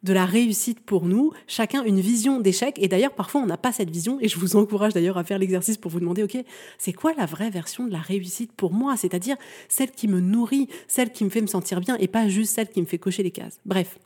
de 0.04 0.12
la 0.12 0.26
réussite 0.26 0.80
pour 0.80 1.06
nous, 1.06 1.32
chacun 1.48 1.82
une 1.82 1.98
vision 1.98 2.38
d'échec. 2.38 2.78
Et 2.78 2.88
d'ailleurs, 2.88 3.14
parfois, 3.14 3.40
on 3.40 3.46
n'a 3.46 3.56
pas 3.56 3.72
cette 3.72 3.90
vision. 3.90 4.18
Et 4.20 4.28
je 4.28 4.38
vous 4.38 4.54
encourage 4.54 4.92
d'ailleurs 4.92 5.16
à 5.16 5.24
faire 5.24 5.38
l'exercice 5.38 5.78
pour 5.78 5.90
vous 5.90 5.98
demander, 5.98 6.22
OK, 6.22 6.36
c'est 6.78 6.92
quoi 6.92 7.14
la 7.14 7.24
vraie 7.24 7.50
version 7.50 7.86
de 7.86 7.92
la 7.92 8.00
réussite 8.00 8.52
pour 8.52 8.72
moi? 8.72 8.96
C'est-à-dire 8.98 9.36
celle 9.68 9.90
qui 9.90 10.06
me 10.06 10.20
nourrit, 10.20 10.68
celle 10.88 11.10
qui 11.10 11.24
me 11.24 11.30
fait 11.30 11.40
me 11.40 11.46
sentir 11.46 11.80
bien 11.80 11.96
et 11.96 12.06
pas 12.06 12.28
juste 12.28 12.54
celle 12.54 12.68
qui 12.68 12.82
me 12.82 12.86
fait 12.86 12.98
cocher 12.98 13.22
les 13.22 13.30
cases. 13.30 13.58
Bref, 13.64 13.98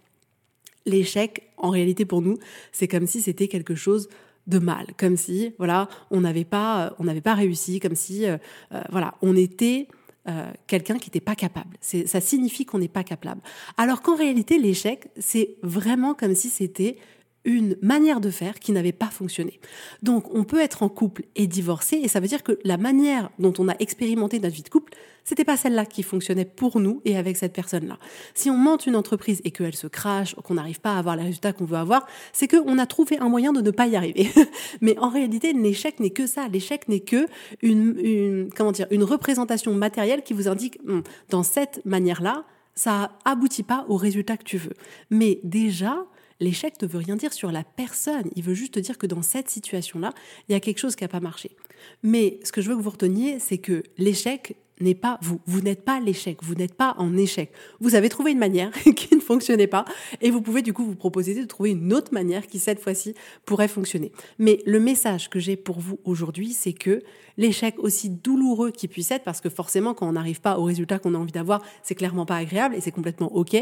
l'échec, 0.87 1.50
en 1.56 1.71
réalité, 1.71 2.05
pour 2.05 2.23
nous, 2.23 2.39
c'est 2.71 2.87
comme 2.87 3.09
si 3.09 3.21
c'était 3.21 3.49
quelque 3.49 3.75
chose 3.75 4.09
de 4.47 4.59
mal, 4.59 4.87
comme 4.97 5.17
si 5.17 5.53
voilà 5.59 5.89
on 6.11 6.23
n'avait 6.23 6.45
pas 6.45 6.95
pas 7.23 7.35
réussi, 7.35 7.81
comme 7.81 7.95
si 7.95 8.25
euh, 8.25 8.39
euh, 8.73 8.81
voilà 8.91 9.15
on 9.21 9.37
était 9.37 9.89
euh, 10.28 10.50
quelqu'un 10.66 10.98
qui 10.98 11.08
n'était 11.08 11.20
pas 11.20 11.34
capable. 11.34 11.76
Ça 11.80 12.20
signifie 12.20 12.66
qu'on 12.66 12.78
n'est 12.78 12.88
pas 12.88 13.04
capable. 13.04 13.40
Alors 13.76 14.02
qu'en 14.02 14.16
réalité, 14.16 14.58
l'échec, 14.58 15.08
c'est 15.18 15.56
vraiment 15.62 16.14
comme 16.14 16.35
si 16.35 16.50
c'était 16.50 16.97
une 17.45 17.76
manière 17.83 18.21
de 18.21 18.30
faire 18.30 18.59
qui 18.59 18.73
n'avait 18.73 18.92
pas 18.92 19.07
fonctionné. 19.07 19.61
Donc 20.02 20.33
on 20.35 20.45
peut 20.45 20.61
être 20.61 20.83
en 20.83 20.88
couple 20.88 21.23
et 21.37 21.47
divorcer 21.47 21.97
et 21.97 22.09
ça 22.09 22.21
veut 22.21 22.26
dire 22.26 22.42
que 22.42 22.59
la 22.64 22.76
manière 22.76 23.30
dont 23.38 23.52
on 23.59 23.68
a 23.68 23.75
expérimenté 23.78 24.38
notre 24.38 24.54
vie 24.54 24.62
de 24.62 24.68
couple, 24.68 24.92
c'était 25.25 25.45
pas 25.45 25.57
celle-là 25.57 25.85
qui 25.85 26.02
fonctionnait 26.02 26.47
pour 26.47 26.80
nous 26.80 27.02
et 27.04 27.16
avec 27.16 27.37
cette 27.37 27.52
personne-là. 27.52 27.99
Si 28.35 28.49
on 28.49 28.57
monte 28.57 28.87
une 28.87 28.97
entreprise 28.97 29.42
et 29.45 29.50
qu'elle 29.50 29.76
se 29.76 29.87
crache, 29.87 30.35
qu'on 30.37 30.54
n'arrive 30.54 30.80
pas 30.80 30.95
à 30.95 30.99
avoir 30.99 31.16
les 31.16 31.25
résultats 31.25 31.52
qu'on 31.52 31.66
veut 31.66 31.76
avoir, 31.76 32.07
c'est 32.33 32.49
qu'on 32.49 32.78
a 32.78 32.87
trouvé 32.87 33.18
un 33.18 33.28
moyen 33.28 33.52
de 33.52 33.61
ne 33.61 33.71
pas 33.71 33.87
y 33.87 33.97
arriver. 33.97 34.30
Mais 34.80 34.99
en 34.99 35.11
réalité, 35.11 35.52
l'échec 35.52 36.00
n'est 36.00 36.11
que 36.11 36.26
ça. 36.26 36.49
L'échec 36.49 36.88
n'est 36.88 37.00
que 37.00 37.26
une, 37.61 38.49
comment 38.57 38.73
dire, 38.73 38.87
une 38.90 39.04
représentation 39.04 39.75
matérielle 39.75 40.23
qui 40.23 40.33
vous 40.33 40.49
indique, 40.49 40.78
hum, 40.88 41.02
dans 41.28 41.42
cette 41.42 41.85
manière-là, 41.85 42.45
ça 42.75 43.18
aboutit 43.26 43.64
pas 43.64 43.85
au 43.88 43.97
résultat 43.97 44.37
que 44.38 44.45
tu 44.45 44.57
veux. 44.57 44.75
Mais 45.11 45.40
déjà, 45.45 46.07
L'échec 46.40 46.80
ne 46.80 46.87
veut 46.87 46.99
rien 46.99 47.16
dire 47.16 47.33
sur 47.33 47.50
la 47.50 47.64
personne, 47.64 48.30
il 48.37 48.42
veut 48.42 48.54
juste 48.54 48.78
dire 48.78 48.99
que 48.99 49.07
dans 49.07 49.23
cette 49.23 49.49
situation-là, 49.49 50.12
il 50.49 50.52
y 50.52 50.54
a 50.54 50.61
quelque 50.61 50.78
chose 50.78 50.97
qui 50.97 51.04
n'a 51.04 51.09
pas 51.09 51.21
marché. 51.21 51.57
Mais 52.02 52.38
ce 52.45 52.52
que 52.52 52.61
je 52.61 52.71
veux 52.71 52.76
que 52.76 52.83
vous 52.83 52.90
reteniez, 52.90 53.38
c'est 53.38 53.59
que 53.59 53.83
l'échec 53.97 54.57
n'est 54.80 54.95
pas 54.95 55.18
vous. 55.23 55.40
Vous 55.47 55.61
n'êtes 55.61 55.85
pas 55.85 56.00
l'échec, 56.00 56.38
vous 56.42 56.54
n'êtes 56.54 56.75
pas 56.75 56.95
en 56.99 57.16
échec. 57.16 57.52
Vous 57.80 57.95
avez 57.95 58.09
trouvé 58.09 58.33
une 58.33 58.38
manière 58.38 58.71
qui 58.97 59.14
ne 59.14 59.21
fonctionnait 59.21 59.66
pas 59.66 59.85
et 60.21 60.30
vous 60.30 60.40
pouvez 60.40 60.62
du 60.62 60.73
coup 60.73 60.85
vous 60.85 60.95
proposer 60.95 61.35
de 61.35 61.45
trouver 61.45 61.71
une 61.71 61.92
autre 61.92 62.12
manière 62.12 62.47
qui 62.47 62.59
cette 62.59 62.80
fois-ci 62.80 63.14
pourrait 63.45 63.68
fonctionner. 63.68 64.12
Mais 64.38 64.62
le 64.66 64.80
message 64.80 65.30
que 65.30 65.38
j'ai 65.38 65.57
pour 65.57 65.80
vous 65.80 65.99
aujourd'hui, 66.04 66.52
c'est 66.52 66.73
que 66.73 67.02
l'échec 67.37 67.75
aussi 67.78 68.11
douloureux 68.11 68.71
qu'il 68.71 68.88
puisse 68.88 69.11
être, 69.11 69.25
parce 69.25 69.40
que 69.40 69.50
forcément 69.50 69.95
quand 69.95 70.09
on 70.09 70.12
n'arrive 70.12 70.40
pas 70.40 70.59
au 70.59 70.64
résultat 70.64 70.99
qu'on 70.99 71.14
a 71.14 71.18
envie 71.18 71.33
d'avoir, 71.33 71.62
c'est 71.83 71.95
clairement 71.95 72.26
pas 72.26 72.37
agréable 72.37 72.75
et 72.75 72.80
c'est 72.80 72.92
complètement 72.92 73.35
ok, 73.35 73.57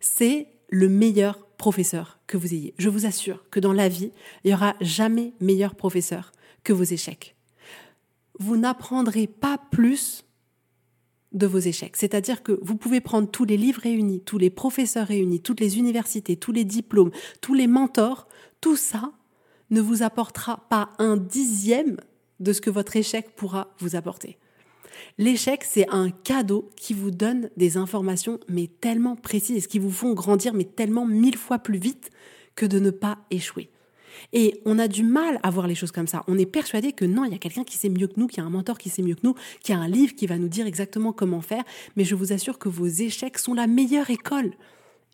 c'est 0.00 0.48
le 0.68 0.88
meilleur 0.88 1.45
professeur 1.56 2.18
que 2.26 2.36
vous 2.36 2.54
ayez. 2.54 2.74
Je 2.78 2.88
vous 2.88 3.06
assure 3.06 3.48
que 3.50 3.60
dans 3.60 3.72
la 3.72 3.88
vie, 3.88 4.12
il 4.44 4.48
n'y 4.48 4.54
aura 4.54 4.74
jamais 4.80 5.32
meilleur 5.40 5.74
professeur 5.74 6.32
que 6.64 6.72
vos 6.72 6.84
échecs. 6.84 7.36
Vous 8.38 8.56
n'apprendrez 8.56 9.26
pas 9.26 9.58
plus 9.70 10.24
de 11.32 11.46
vos 11.46 11.58
échecs. 11.58 11.96
C'est-à-dire 11.96 12.42
que 12.42 12.58
vous 12.62 12.76
pouvez 12.76 13.00
prendre 13.00 13.30
tous 13.30 13.44
les 13.44 13.56
livres 13.56 13.82
réunis, 13.82 14.20
tous 14.20 14.38
les 14.38 14.50
professeurs 14.50 15.06
réunis, 15.06 15.40
toutes 15.40 15.60
les 15.60 15.78
universités, 15.78 16.36
tous 16.36 16.52
les 16.52 16.64
diplômes, 16.64 17.10
tous 17.40 17.54
les 17.54 17.66
mentors, 17.66 18.26
tout 18.60 18.76
ça 18.76 19.12
ne 19.70 19.80
vous 19.80 20.02
apportera 20.02 20.66
pas 20.68 20.90
un 20.98 21.16
dixième 21.16 21.98
de 22.40 22.52
ce 22.52 22.60
que 22.60 22.70
votre 22.70 22.96
échec 22.96 23.34
pourra 23.34 23.74
vous 23.78 23.96
apporter. 23.96 24.38
L'échec, 25.18 25.64
c'est 25.64 25.88
un 25.90 26.10
cadeau 26.10 26.70
qui 26.76 26.94
vous 26.94 27.10
donne 27.10 27.50
des 27.56 27.76
informations, 27.76 28.38
mais 28.48 28.66
tellement 28.66 29.16
précises, 29.16 29.66
qui 29.66 29.78
vous 29.78 29.90
font 29.90 30.12
grandir, 30.12 30.54
mais 30.54 30.64
tellement 30.64 31.06
mille 31.06 31.36
fois 31.36 31.58
plus 31.58 31.78
vite 31.78 32.10
que 32.54 32.66
de 32.66 32.78
ne 32.78 32.90
pas 32.90 33.18
échouer. 33.30 33.70
Et 34.32 34.60
on 34.64 34.78
a 34.78 34.88
du 34.88 35.02
mal 35.02 35.38
à 35.42 35.50
voir 35.50 35.66
les 35.66 35.74
choses 35.74 35.92
comme 35.92 36.06
ça. 36.06 36.24
On 36.26 36.38
est 36.38 36.46
persuadé 36.46 36.92
que 36.92 37.04
non, 37.04 37.24
il 37.24 37.32
y 37.32 37.34
a 37.34 37.38
quelqu'un 37.38 37.64
qui 37.64 37.76
sait 37.76 37.88
mieux 37.88 38.06
que 38.06 38.18
nous, 38.18 38.26
qui 38.26 38.40
a 38.40 38.44
un 38.44 38.50
mentor 38.50 38.78
qui 38.78 38.88
sait 38.88 39.02
mieux 39.02 39.14
que 39.14 39.20
nous, 39.24 39.34
qui 39.62 39.72
a 39.72 39.78
un 39.78 39.88
livre 39.88 40.14
qui 40.14 40.26
va 40.26 40.38
nous 40.38 40.48
dire 40.48 40.66
exactement 40.66 41.12
comment 41.12 41.40
faire. 41.40 41.64
Mais 41.96 42.04
je 42.04 42.14
vous 42.14 42.32
assure 42.32 42.58
que 42.58 42.68
vos 42.68 42.86
échecs 42.86 43.38
sont 43.38 43.54
la 43.54 43.66
meilleure 43.66 44.10
école. 44.10 44.52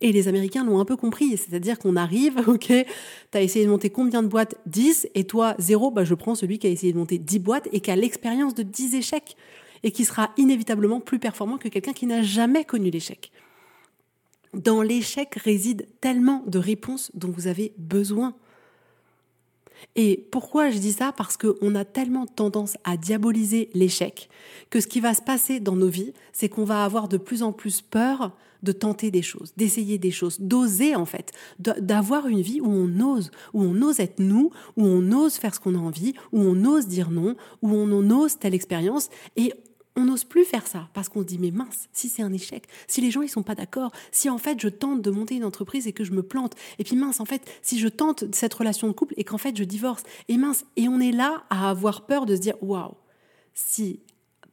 Et 0.01 0.11
les 0.11 0.27
Américains 0.27 0.65
l'ont 0.65 0.81
un 0.81 0.85
peu 0.85 0.97
compris. 0.97 1.37
C'est-à-dire 1.37 1.79
qu'on 1.79 1.97
arrive, 1.97 2.37
ok, 2.47 2.67
tu 2.67 2.85
as 3.35 3.43
essayé 3.43 3.65
de 3.65 3.71
monter 3.71 3.91
combien 3.91 4.23
de 4.23 4.29
boîtes? 4.29 4.57
10, 4.67 5.09
et 5.15 5.25
toi, 5.25 5.55
zéro, 5.59 5.91
bah, 5.91 6.05
je 6.05 6.15
prends 6.15 6.35
celui 6.35 6.59
qui 6.59 6.67
a 6.67 6.71
essayé 6.71 6.93
de 6.93 6.99
monter 6.99 7.19
10 7.19 7.39
boîtes 7.39 7.69
et 7.73 7.81
qui 7.81 7.91
a 7.91 7.97
l'expérience 7.97 8.55
de 8.55 8.63
10 8.63 8.97
échecs, 8.97 9.37
et 9.83 9.93
qui 9.93 10.05
sera 10.05 10.31
inévitablement 10.37 11.01
plus 11.01 11.19
performant 11.19 11.59
que 11.59 11.69
quelqu'un 11.69 11.93
qui 11.93 12.07
n'a 12.07 12.23
jamais 12.23 12.65
connu 12.65 12.91
l'échec. 12.91 13.33
Dans 14.55 14.83
l'échec 14.83 15.35
réside 15.37 15.87
tellement 16.01 16.43
de 16.47 16.59
réponses 16.59 17.11
dont 17.15 17.31
vous 17.31 17.47
avez 17.47 17.73
besoin. 17.79 18.35
Et 19.97 20.29
pourquoi 20.31 20.71
je 20.71 20.79
dis 20.79 20.93
ça? 20.93 21.13
Parce 21.13 21.37
qu'on 21.37 21.75
a 21.75 21.85
tellement 21.85 22.27
tendance 22.27 22.77
à 22.85 22.97
diaboliser 22.97 23.71
l'échec 23.75 24.29
que 24.71 24.81
ce 24.81 24.87
qui 24.87 25.01
va 25.01 25.15
se 25.15 25.23
passer 25.23 25.59
dans 25.59 25.75
nos 25.75 25.89
vies, 25.89 26.13
c'est 26.33 26.49
qu'on 26.49 26.65
va 26.65 26.85
avoir 26.85 27.09
de 27.09 27.17
plus 27.17 27.43
en 27.43 27.53
plus 27.53 27.81
peur 27.81 28.33
de 28.63 28.73
tenter 28.73 29.11
des 29.11 29.23
choses, 29.23 29.53
d'essayer 29.57 29.99
des 29.99 30.13
choses, 30.13 30.39
d'oser 30.39 30.95
en 30.95 31.05
fait, 31.05 31.33
d'avoir 31.59 32.29
une 32.29 32.43
vie 32.43 32.61
où 32.61 32.69
on 32.69 33.01
ose, 33.01 33.31
où 33.55 33.63
on 33.63 33.83
ose 33.83 33.99
être 33.99 34.21
nous, 34.21 34.51
où 34.77 34.85
on 34.85 35.11
ose 35.13 35.35
faire 35.35 35.55
ce 35.55 35.61
qu'on 35.61 35.75
a 35.75 35.79
envie, 35.79 36.15
où 36.31 36.41
on 36.41 36.65
ose 36.65 36.87
dire 36.87 37.11
non, 37.11 37.35
où 37.63 37.71
on 37.75 38.11
ose 38.11 38.39
telle 38.39 38.55
expérience 38.55 39.09
et 39.37 39.53
on 39.97 40.05
n'ose 40.05 40.25
plus 40.25 40.45
faire 40.45 40.67
ça 40.67 40.89
parce 40.95 41.09
qu'on 41.09 41.21
se 41.21 41.27
dit 41.27 41.39
mais 41.39 41.51
mince, 41.51 41.89
si 41.93 42.09
c'est 42.09 42.23
un 42.23 42.33
échec, 42.33 42.65
si 42.87 43.01
les 43.01 43.11
gens 43.11 43.23
ils 43.23 43.29
sont 43.29 43.43
pas 43.43 43.55
d'accord, 43.55 43.93
si 44.11 44.31
en 44.31 44.39
fait 44.39 44.61
je 44.61 44.69
tente 44.69 45.03
de 45.03 45.11
monter 45.11 45.35
une 45.37 45.45
entreprise 45.45 45.87
et 45.87 45.93
que 45.93 46.05
je 46.05 46.13
me 46.13 46.23
plante, 46.23 46.55
et 46.79 46.85
puis 46.85 46.97
mince 46.97 47.21
en 47.21 47.25
fait 47.25 47.43
si 47.63 47.79
je 47.79 47.89
tente 47.89 48.25
cette 48.35 48.55
relation 48.55 48.89
de 48.89 48.93
couple 48.93 49.15
et 49.17 49.25
qu'en 49.25 49.39
fait 49.39 49.57
je 49.57 49.65
divorce, 49.65 50.03
et 50.29 50.37
mince, 50.37 50.65
et 50.77 50.89
on 50.89 51.01
est 51.01 51.13
là 51.13 51.45
à 51.51 51.69
avoir 51.71 52.07
peur 52.07 52.27
de 52.27 52.37
se 52.37 52.41
dire 52.41 52.57
waouh, 52.63 52.95
si 53.55 54.01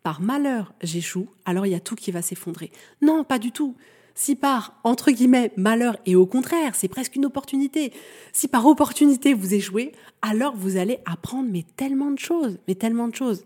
par 0.04 0.22
malheur 0.22 0.74
j'échoue, 0.82 1.28
alors 1.46 1.66
il 1.66 1.72
y 1.72 1.76
a 1.76 1.80
tout 1.80 1.96
qui 1.96 2.12
va 2.12 2.22
s'effondrer. 2.22 2.72
Non, 3.02 3.24
pas 3.24 3.40
du 3.40 3.52
tout. 3.52 3.76
Si 4.16 4.36
par, 4.36 4.78
entre 4.84 5.12
guillemets, 5.12 5.54
malheur, 5.56 5.96
et 6.06 6.16
au 6.16 6.26
contraire, 6.26 6.76
c'est 6.76 6.90
presque 6.90 7.16
une 7.16 7.26
opportunité, 7.26 7.94
si 8.34 8.50
par 8.50 8.66
opportunité 8.66 9.34
vous 9.34 9.54
échouez, 9.54 9.94
alors 10.22 10.56
vous 10.58 10.76
allez 10.76 11.00
apprendre 11.06 11.48
mais 11.50 11.66
tellement 11.78 12.12
de 12.12 12.20
choses, 12.20 12.60
mais 12.68 12.76
tellement 12.76 13.08
de 13.08 13.16
choses. 13.16 13.46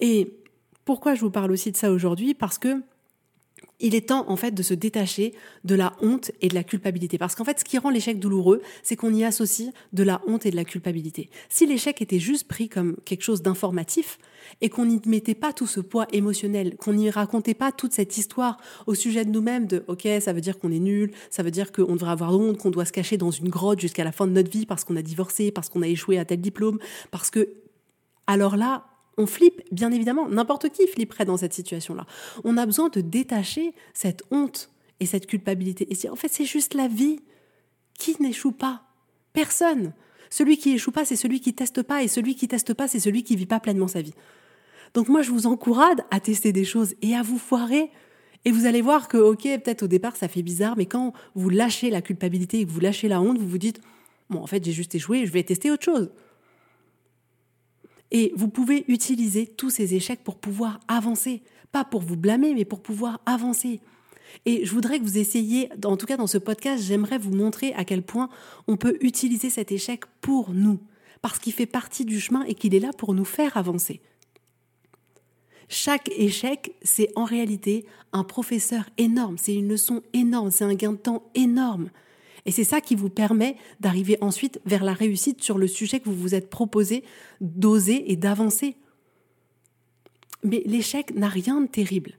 Et 0.00 0.41
pourquoi 0.84 1.14
je 1.14 1.20
vous 1.20 1.30
parle 1.30 1.52
aussi 1.52 1.72
de 1.72 1.76
ça 1.76 1.92
aujourd'hui? 1.92 2.34
Parce 2.34 2.58
que 2.58 2.82
il 3.82 3.94
est 3.94 4.08
temps 4.08 4.28
en 4.28 4.36
fait 4.36 4.52
de 4.52 4.62
se 4.62 4.74
détacher 4.74 5.34
de 5.64 5.74
la 5.74 5.94
honte 6.00 6.30
et 6.40 6.48
de 6.48 6.54
la 6.54 6.64
culpabilité. 6.64 7.18
Parce 7.18 7.34
qu'en 7.34 7.44
fait, 7.44 7.58
ce 7.58 7.64
qui 7.64 7.78
rend 7.78 7.90
l'échec 7.90 8.18
douloureux, 8.18 8.62
c'est 8.82 8.96
qu'on 8.96 9.12
y 9.12 9.24
associe 9.24 9.72
de 9.92 10.02
la 10.02 10.22
honte 10.26 10.46
et 10.46 10.50
de 10.50 10.56
la 10.56 10.64
culpabilité. 10.64 11.28
Si 11.48 11.66
l'échec 11.66 12.00
était 12.00 12.20
juste 12.20 12.46
pris 12.46 12.68
comme 12.68 12.96
quelque 13.04 13.22
chose 13.22 13.42
d'informatif 13.42 14.18
et 14.60 14.68
qu'on 14.68 14.86
n'y 14.86 15.00
mettait 15.06 15.34
pas 15.34 15.52
tout 15.52 15.66
ce 15.66 15.80
poids 15.80 16.06
émotionnel, 16.12 16.76
qu'on 16.76 16.94
n'y 16.94 17.10
racontait 17.10 17.54
pas 17.54 17.72
toute 17.72 17.92
cette 17.92 18.16
histoire 18.16 18.58
au 18.86 18.94
sujet 18.94 19.24
de 19.24 19.30
nous-mêmes 19.30 19.66
de 19.66 19.84
OK, 19.88 20.06
ça 20.20 20.32
veut 20.32 20.40
dire 20.40 20.58
qu'on 20.58 20.70
est 20.70 20.78
nul, 20.78 21.10
ça 21.30 21.42
veut 21.42 21.50
dire 21.50 21.72
qu'on 21.72 21.94
devrait 21.94 22.12
avoir 22.12 22.32
honte, 22.38 22.58
qu'on 22.58 22.70
doit 22.70 22.84
se 22.84 22.92
cacher 22.92 23.16
dans 23.16 23.30
une 23.30 23.48
grotte 23.48 23.80
jusqu'à 23.80 24.04
la 24.04 24.12
fin 24.12 24.26
de 24.26 24.32
notre 24.32 24.50
vie 24.50 24.66
parce 24.66 24.84
qu'on 24.84 24.96
a 24.96 25.02
divorcé, 25.02 25.50
parce 25.50 25.68
qu'on 25.68 25.82
a 25.82 25.88
échoué 25.88 26.18
à 26.18 26.24
tel 26.24 26.40
diplôme, 26.40 26.78
parce 27.10 27.30
que 27.30 27.48
alors 28.28 28.56
là, 28.56 28.84
on 29.18 29.26
flippe, 29.26 29.62
bien 29.70 29.92
évidemment, 29.92 30.28
n'importe 30.28 30.70
qui 30.70 30.86
flipperait 30.86 31.24
dans 31.24 31.36
cette 31.36 31.52
situation-là. 31.52 32.06
On 32.44 32.56
a 32.56 32.64
besoin 32.66 32.88
de 32.88 33.00
détacher 33.00 33.74
cette 33.92 34.22
honte 34.30 34.70
et 35.00 35.06
cette 35.06 35.26
culpabilité. 35.26 35.86
Et 35.90 36.08
en 36.08 36.16
fait, 36.16 36.28
c'est 36.28 36.44
juste 36.44 36.74
la 36.74 36.88
vie. 36.88 37.20
Qui 37.98 38.16
n'échoue 38.20 38.52
pas 38.52 38.82
Personne. 39.32 39.92
Celui 40.30 40.56
qui 40.56 40.72
échoue 40.72 40.92
pas, 40.92 41.04
c'est 41.04 41.14
celui 41.14 41.40
qui 41.40 41.54
teste 41.54 41.82
pas, 41.82 42.02
et 42.02 42.08
celui 42.08 42.34
qui 42.34 42.48
teste 42.48 42.72
pas, 42.72 42.88
c'est 42.88 42.98
celui 42.98 43.22
qui 43.22 43.36
vit 43.36 43.46
pas 43.46 43.60
pleinement 43.60 43.86
sa 43.86 44.00
vie. 44.00 44.14
Donc 44.94 45.08
moi, 45.08 45.22
je 45.22 45.30
vous 45.30 45.46
encourage 45.46 45.98
à 46.10 46.20
tester 46.20 46.52
des 46.52 46.64
choses 46.64 46.94
et 47.02 47.14
à 47.14 47.22
vous 47.22 47.38
foirer. 47.38 47.90
Et 48.44 48.50
vous 48.50 48.66
allez 48.66 48.80
voir 48.80 49.08
que, 49.08 49.18
ok, 49.18 49.42
peut-être 49.42 49.84
au 49.84 49.86
départ, 49.86 50.16
ça 50.16 50.26
fait 50.26 50.42
bizarre, 50.42 50.76
mais 50.76 50.86
quand 50.86 51.12
vous 51.34 51.48
lâchez 51.48 51.90
la 51.90 52.02
culpabilité 52.02 52.60
et 52.60 52.66
que 52.66 52.70
vous 52.70 52.80
lâchez 52.80 53.08
la 53.08 53.20
honte, 53.20 53.38
vous 53.38 53.48
vous 53.48 53.58
dites, 53.58 53.80
bon, 54.30 54.40
en 54.40 54.46
fait, 54.46 54.64
j'ai 54.64 54.72
juste 54.72 54.94
échoué, 54.94 55.26
je 55.26 55.32
vais 55.32 55.42
tester 55.42 55.70
autre 55.70 55.84
chose. 55.84 56.10
Et 58.12 58.32
vous 58.36 58.48
pouvez 58.48 58.84
utiliser 58.88 59.46
tous 59.46 59.70
ces 59.70 59.94
échecs 59.94 60.22
pour 60.22 60.36
pouvoir 60.36 60.78
avancer. 60.86 61.42
Pas 61.72 61.84
pour 61.84 62.02
vous 62.02 62.16
blâmer, 62.16 62.54
mais 62.54 62.66
pour 62.66 62.82
pouvoir 62.82 63.20
avancer. 63.26 63.80
Et 64.44 64.64
je 64.64 64.72
voudrais 64.72 64.98
que 64.98 65.04
vous 65.04 65.18
essayiez, 65.18 65.70
en 65.84 65.96
tout 65.96 66.06
cas 66.06 66.16
dans 66.16 66.26
ce 66.26 66.38
podcast, 66.38 66.84
j'aimerais 66.84 67.18
vous 67.18 67.34
montrer 67.34 67.72
à 67.74 67.84
quel 67.84 68.02
point 68.02 68.28
on 68.68 68.76
peut 68.76 68.98
utiliser 69.00 69.50
cet 69.50 69.72
échec 69.72 70.04
pour 70.20 70.50
nous, 70.50 70.78
parce 71.22 71.38
qu'il 71.38 71.52
fait 71.52 71.66
partie 71.66 72.04
du 72.04 72.20
chemin 72.20 72.44
et 72.44 72.54
qu'il 72.54 72.74
est 72.74 72.80
là 72.80 72.92
pour 72.96 73.14
nous 73.14 73.24
faire 73.24 73.56
avancer. 73.56 74.00
Chaque 75.68 76.10
échec, 76.10 76.74
c'est 76.82 77.10
en 77.16 77.24
réalité 77.24 77.86
un 78.12 78.24
professeur 78.24 78.84
énorme, 78.98 79.38
c'est 79.38 79.54
une 79.54 79.68
leçon 79.68 80.02
énorme, 80.12 80.50
c'est 80.50 80.64
un 80.64 80.74
gain 80.74 80.92
de 80.92 80.98
temps 80.98 81.24
énorme. 81.34 81.90
Et 82.46 82.50
c'est 82.50 82.64
ça 82.64 82.80
qui 82.80 82.94
vous 82.94 83.08
permet 83.08 83.56
d'arriver 83.80 84.18
ensuite 84.20 84.60
vers 84.66 84.84
la 84.84 84.92
réussite 84.92 85.42
sur 85.42 85.58
le 85.58 85.66
sujet 85.66 86.00
que 86.00 86.08
vous 86.08 86.16
vous 86.16 86.34
êtes 86.34 86.50
proposé 86.50 87.04
d'oser 87.40 88.10
et 88.10 88.16
d'avancer. 88.16 88.76
Mais 90.42 90.62
l'échec 90.66 91.14
n'a 91.14 91.28
rien 91.28 91.60
de 91.60 91.68
terrible. 91.68 92.18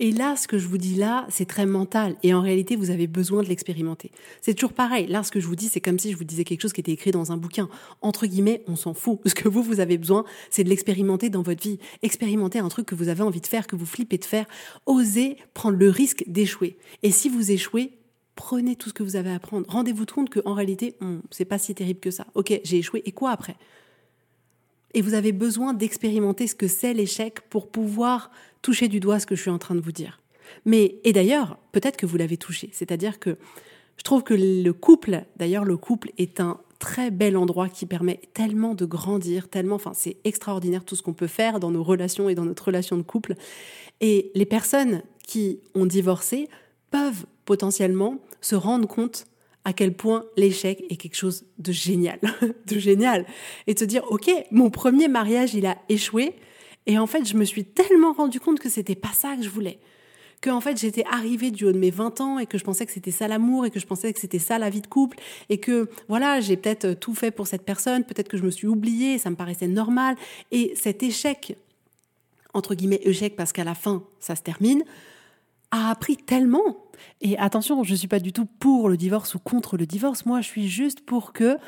Et 0.00 0.12
là, 0.12 0.36
ce 0.36 0.48
que 0.48 0.58
je 0.58 0.66
vous 0.66 0.78
dis 0.78 0.94
là, 0.94 1.26
c'est 1.28 1.44
très 1.44 1.66
mental. 1.66 2.16
Et 2.22 2.34
en 2.34 2.40
réalité, 2.40 2.76
vous 2.76 2.90
avez 2.90 3.06
besoin 3.06 3.42
de 3.42 3.48
l'expérimenter. 3.48 4.10
C'est 4.40 4.54
toujours 4.54 4.72
pareil. 4.72 5.06
Là, 5.06 5.22
ce 5.22 5.30
que 5.30 5.40
je 5.40 5.46
vous 5.46 5.56
dis, 5.56 5.68
c'est 5.68 5.80
comme 5.80 5.98
si 5.98 6.10
je 6.10 6.16
vous 6.16 6.24
disais 6.24 6.44
quelque 6.44 6.62
chose 6.62 6.72
qui 6.72 6.80
était 6.80 6.92
écrit 6.92 7.10
dans 7.10 7.32
un 7.32 7.36
bouquin. 7.36 7.68
Entre 8.00 8.26
guillemets, 8.26 8.62
on 8.66 8.76
s'en 8.76 8.94
fout. 8.94 9.20
Ce 9.26 9.34
que 9.34 9.48
vous, 9.48 9.62
vous 9.62 9.80
avez 9.80 9.98
besoin, 9.98 10.24
c'est 10.50 10.64
de 10.64 10.68
l'expérimenter 10.68 11.30
dans 11.30 11.42
votre 11.42 11.62
vie. 11.62 11.78
Expérimenter 12.02 12.58
un 12.58 12.68
truc 12.68 12.86
que 12.86 12.94
vous 12.94 13.08
avez 13.08 13.22
envie 13.22 13.40
de 13.40 13.46
faire, 13.46 13.66
que 13.66 13.76
vous 13.76 13.86
flippez 13.86 14.18
de 14.18 14.24
faire. 14.24 14.46
Osez 14.86 15.36
prendre 15.52 15.78
le 15.78 15.90
risque 15.90 16.24
d'échouer. 16.26 16.76
Et 17.02 17.10
si 17.10 17.28
vous 17.28 17.50
échouez, 17.50 17.92
prenez 18.34 18.76
tout 18.76 18.88
ce 18.88 18.94
que 18.94 19.02
vous 19.02 19.16
avez 19.16 19.30
à 19.30 19.34
apprendre. 19.34 19.66
Rendez-vous 19.68 20.06
compte 20.06 20.30
qu'en 20.30 20.54
réalité, 20.54 20.96
c'est 21.30 21.44
pas 21.44 21.58
si 21.58 21.74
terrible 21.74 22.00
que 22.00 22.10
ça. 22.10 22.26
Ok, 22.34 22.60
j'ai 22.64 22.78
échoué, 22.78 23.02
et 23.04 23.12
quoi 23.12 23.30
après? 23.30 23.56
Et 24.94 25.02
vous 25.02 25.14
avez 25.14 25.32
besoin 25.32 25.74
d'expérimenter 25.74 26.46
ce 26.46 26.54
que 26.54 26.68
c'est 26.68 26.94
l'échec 26.94 27.40
pour 27.50 27.68
pouvoir 27.68 28.30
toucher 28.62 28.88
du 28.88 29.00
doigt 29.00 29.18
ce 29.18 29.26
que 29.26 29.34
je 29.34 29.42
suis 29.42 29.50
en 29.50 29.58
train 29.58 29.74
de 29.74 29.80
vous 29.80 29.92
dire. 29.92 30.20
Mais, 30.64 30.96
et 31.04 31.12
d'ailleurs, 31.12 31.58
peut-être 31.72 31.96
que 31.96 32.06
vous 32.06 32.16
l'avez 32.16 32.36
touché. 32.36 32.70
C'est-à-dire 32.72 33.18
que 33.18 33.36
je 33.96 34.02
trouve 34.02 34.22
que 34.22 34.34
le 34.34 34.72
couple, 34.72 35.24
d'ailleurs, 35.36 35.64
le 35.64 35.76
couple 35.76 36.12
est 36.18 36.40
un 36.40 36.60
très 36.78 37.10
bel 37.10 37.36
endroit 37.36 37.68
qui 37.68 37.86
permet 37.86 38.20
tellement 38.34 38.74
de 38.74 38.84
grandir, 38.84 39.48
tellement, 39.48 39.76
enfin, 39.76 39.92
c'est 39.94 40.16
extraordinaire 40.24 40.84
tout 40.84 40.96
ce 40.96 41.02
qu'on 41.02 41.12
peut 41.12 41.26
faire 41.28 41.60
dans 41.60 41.70
nos 41.70 41.82
relations 41.82 42.28
et 42.28 42.34
dans 42.34 42.44
notre 42.44 42.66
relation 42.66 42.96
de 42.96 43.02
couple. 43.02 43.36
Et 44.00 44.30
les 44.34 44.46
personnes 44.46 45.02
qui 45.26 45.60
ont 45.74 45.86
divorcé 45.86 46.48
peuvent 46.90 47.26
potentiellement 47.44 48.18
se 48.40 48.54
rendre 48.54 48.88
compte 48.88 49.26
à 49.64 49.72
quel 49.72 49.94
point 49.94 50.24
l'échec 50.36 50.84
est 50.90 50.96
quelque 50.96 51.16
chose 51.16 51.44
de 51.58 51.72
génial, 51.72 52.20
de 52.66 52.78
génial. 52.78 53.26
Et 53.66 53.76
se 53.76 53.84
dire, 53.84 54.04
OK, 54.10 54.30
mon 54.50 54.70
premier 54.70 55.08
mariage, 55.08 55.54
il 55.54 55.66
a 55.66 55.78
échoué. 55.88 56.34
Et 56.86 56.98
en 56.98 57.06
fait, 57.06 57.26
je 57.26 57.36
me 57.36 57.44
suis 57.44 57.64
tellement 57.64 58.12
rendu 58.12 58.40
compte 58.40 58.60
que 58.60 58.68
c'était 58.68 58.94
pas 58.94 59.12
ça 59.14 59.36
que 59.36 59.42
je 59.42 59.48
voulais. 59.48 59.78
Que 60.42 60.50
en 60.50 60.60
fait, 60.60 60.78
j'étais 60.78 61.04
arrivée 61.10 61.50
du 61.50 61.64
haut 61.64 61.72
de 61.72 61.78
mes 61.78 61.90
20 61.90 62.20
ans 62.20 62.38
et 62.38 62.44
que 62.44 62.58
je 62.58 62.64
pensais 62.64 62.84
que 62.84 62.92
c'était 62.92 63.10
ça 63.10 63.26
l'amour 63.26 63.64
et 63.64 63.70
que 63.70 63.80
je 63.80 63.86
pensais 63.86 64.12
que 64.12 64.20
c'était 64.20 64.38
ça 64.38 64.58
la 64.58 64.68
vie 64.68 64.82
de 64.82 64.86
couple 64.86 65.18
et 65.48 65.58
que 65.58 65.88
voilà, 66.08 66.42
j'ai 66.42 66.58
peut-être 66.58 66.92
tout 66.92 67.14
fait 67.14 67.30
pour 67.30 67.46
cette 67.46 67.62
personne, 67.62 68.04
peut-être 68.04 68.28
que 68.28 68.36
je 68.36 68.42
me 68.42 68.50
suis 68.50 68.66
oubliée, 68.66 69.16
ça 69.16 69.30
me 69.30 69.36
paraissait 69.36 69.68
normal. 69.68 70.16
Et 70.50 70.74
cet 70.76 71.02
échec, 71.02 71.56
entre 72.52 72.74
guillemets 72.74 73.00
échec 73.04 73.36
parce 73.36 73.54
qu'à 73.54 73.64
la 73.64 73.74
fin, 73.74 74.04
ça 74.20 74.36
se 74.36 74.42
termine, 74.42 74.84
a 75.70 75.90
appris 75.90 76.18
tellement 76.18 76.83
et 77.20 77.38
attention, 77.38 77.82
je 77.82 77.92
ne 77.92 77.96
suis 77.96 78.08
pas 78.08 78.20
du 78.20 78.32
tout 78.32 78.46
pour 78.46 78.88
le 78.88 78.96
divorce 78.96 79.34
ou 79.34 79.38
contre 79.38 79.76
le 79.76 79.86
divorce. 79.86 80.26
Moi, 80.26 80.40
je 80.40 80.48
suis 80.48 80.68
juste 80.68 81.04
pour 81.04 81.32
que 81.32 81.58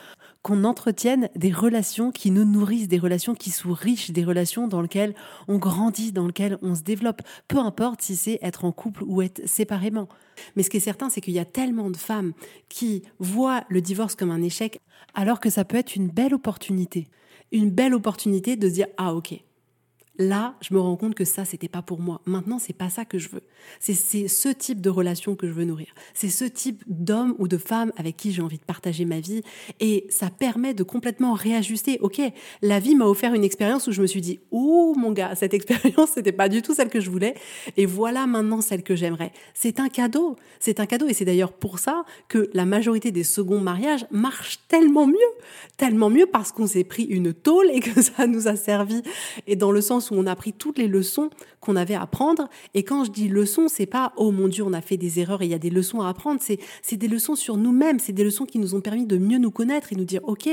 qu'on 0.42 0.62
entretienne 0.62 1.28
des 1.34 1.50
relations 1.50 2.12
qui 2.12 2.30
nous 2.30 2.44
nourrissent, 2.44 2.86
des 2.86 2.98
relations 2.98 3.34
qui 3.34 3.50
sont 3.50 3.72
riches, 3.72 4.12
des 4.12 4.24
relations 4.24 4.68
dans 4.68 4.80
lesquelles 4.80 5.14
on 5.48 5.58
grandit, 5.58 6.12
dans 6.12 6.28
lesquelles 6.28 6.56
on 6.62 6.76
se 6.76 6.82
développe. 6.82 7.20
Peu 7.48 7.58
importe 7.58 8.02
si 8.02 8.14
c'est 8.14 8.38
être 8.42 8.64
en 8.64 8.70
couple 8.70 9.02
ou 9.04 9.22
être 9.22 9.44
séparément. 9.48 10.08
Mais 10.54 10.62
ce 10.62 10.70
qui 10.70 10.76
est 10.76 10.80
certain, 10.80 11.10
c'est 11.10 11.20
qu'il 11.20 11.34
y 11.34 11.40
a 11.40 11.44
tellement 11.44 11.90
de 11.90 11.96
femmes 11.96 12.32
qui 12.68 13.02
voient 13.18 13.64
le 13.68 13.80
divorce 13.80 14.14
comme 14.14 14.30
un 14.30 14.42
échec, 14.42 14.80
alors 15.14 15.40
que 15.40 15.50
ça 15.50 15.64
peut 15.64 15.78
être 15.78 15.96
une 15.96 16.08
belle 16.08 16.34
opportunité. 16.34 17.08
Une 17.50 17.70
belle 17.70 17.94
opportunité 17.94 18.54
de 18.54 18.68
dire, 18.68 18.86
ah 18.98 19.14
ok, 19.14 19.42
là, 20.18 20.54
je 20.60 20.74
me 20.74 20.80
rends 20.80 20.96
compte 20.96 21.14
que 21.14 21.24
ça, 21.24 21.44
c'était 21.44 21.68
pas 21.68 21.82
pour 21.82 22.00
moi. 22.00 22.20
Maintenant, 22.26 22.58
c'est 22.58 22.72
pas 22.72 22.90
ça 22.90 23.04
que 23.04 23.18
je 23.18 23.28
veux. 23.28 23.42
C'est 23.80 23.94
ce 23.94 24.48
type 24.48 24.80
de 24.80 24.90
relation 24.90 25.34
que 25.36 25.46
je 25.46 25.52
veux 25.52 25.64
nourrir. 25.64 25.88
C'est 26.14 26.28
ce 26.28 26.44
type 26.44 26.84
d'homme 26.86 27.34
ou 27.38 27.48
de 27.48 27.58
femme 27.58 27.92
avec 27.96 28.16
qui 28.16 28.32
j'ai 28.32 28.42
envie 28.42 28.58
de 28.58 28.64
partager 28.64 29.04
ma 29.04 29.20
vie. 29.20 29.42
Et 29.80 30.06
ça 30.08 30.30
permet 30.30 30.74
de 30.74 30.82
complètement 30.82 31.34
réajuster. 31.34 31.98
Ok, 32.00 32.20
la 32.62 32.80
vie 32.80 32.94
m'a 32.94 33.06
offert 33.06 33.34
une 33.34 33.44
expérience 33.44 33.86
où 33.86 33.92
je 33.92 34.00
me 34.00 34.06
suis 34.06 34.20
dit, 34.20 34.40
oh 34.50 34.94
mon 34.96 35.12
gars, 35.12 35.34
cette 35.34 35.54
expérience, 35.54 36.10
c'était 36.14 36.32
pas 36.32 36.48
du 36.48 36.62
tout 36.62 36.74
celle 36.74 36.88
que 36.88 37.00
je 37.00 37.10
voulais. 37.10 37.34
Et 37.76 37.86
voilà 37.86 38.26
maintenant 38.26 38.60
celle 38.60 38.82
que 38.82 38.96
j'aimerais. 38.96 39.32
C'est 39.54 39.80
un 39.80 39.88
cadeau. 39.88 40.36
C'est 40.60 40.80
un 40.80 40.86
cadeau. 40.86 41.06
Et 41.08 41.14
c'est 41.14 41.24
d'ailleurs 41.24 41.52
pour 41.52 41.78
ça 41.78 42.04
que 42.28 42.50
la 42.54 42.64
majorité 42.64 43.10
des 43.10 43.24
seconds 43.24 43.60
mariages 43.60 44.06
marchent 44.10 44.60
tellement 44.68 45.06
mieux. 45.06 45.14
Tellement 45.76 46.10
mieux 46.10 46.26
parce 46.26 46.52
qu'on 46.52 46.66
s'est 46.66 46.84
pris 46.84 47.04
une 47.04 47.34
tôle 47.34 47.70
et 47.70 47.80
que 47.80 48.00
ça 48.02 48.26
nous 48.26 48.48
a 48.48 48.56
servi. 48.56 49.02
Et 49.46 49.56
dans 49.56 49.72
le 49.72 49.80
sens 49.80 50.05
où 50.10 50.14
on 50.14 50.26
a 50.26 50.36
pris 50.36 50.52
toutes 50.52 50.78
les 50.78 50.88
leçons 50.88 51.30
qu'on 51.60 51.76
avait 51.76 51.94
à 51.94 52.02
apprendre. 52.02 52.48
Et 52.74 52.82
quand 52.82 53.04
je 53.04 53.10
dis 53.10 53.28
leçons, 53.28 53.68
c'est 53.68 53.86
pas 53.86 54.12
oh 54.16 54.30
mon 54.30 54.48
Dieu, 54.48 54.64
on 54.64 54.72
a 54.72 54.80
fait 54.80 54.96
des 54.96 55.20
erreurs 55.20 55.42
et 55.42 55.46
il 55.46 55.50
y 55.50 55.54
a 55.54 55.58
des 55.58 55.70
leçons 55.70 56.00
à 56.00 56.08
apprendre. 56.08 56.40
C'est 56.42 56.58
c'est 56.82 56.96
des 56.96 57.08
leçons 57.08 57.34
sur 57.34 57.56
nous-mêmes. 57.56 57.98
C'est 57.98 58.12
des 58.12 58.24
leçons 58.24 58.46
qui 58.46 58.58
nous 58.58 58.74
ont 58.74 58.80
permis 58.80 59.06
de 59.06 59.18
mieux 59.18 59.38
nous 59.38 59.50
connaître 59.50 59.92
et 59.92 59.96
nous 59.96 60.04
dire 60.04 60.20
ok, 60.24 60.48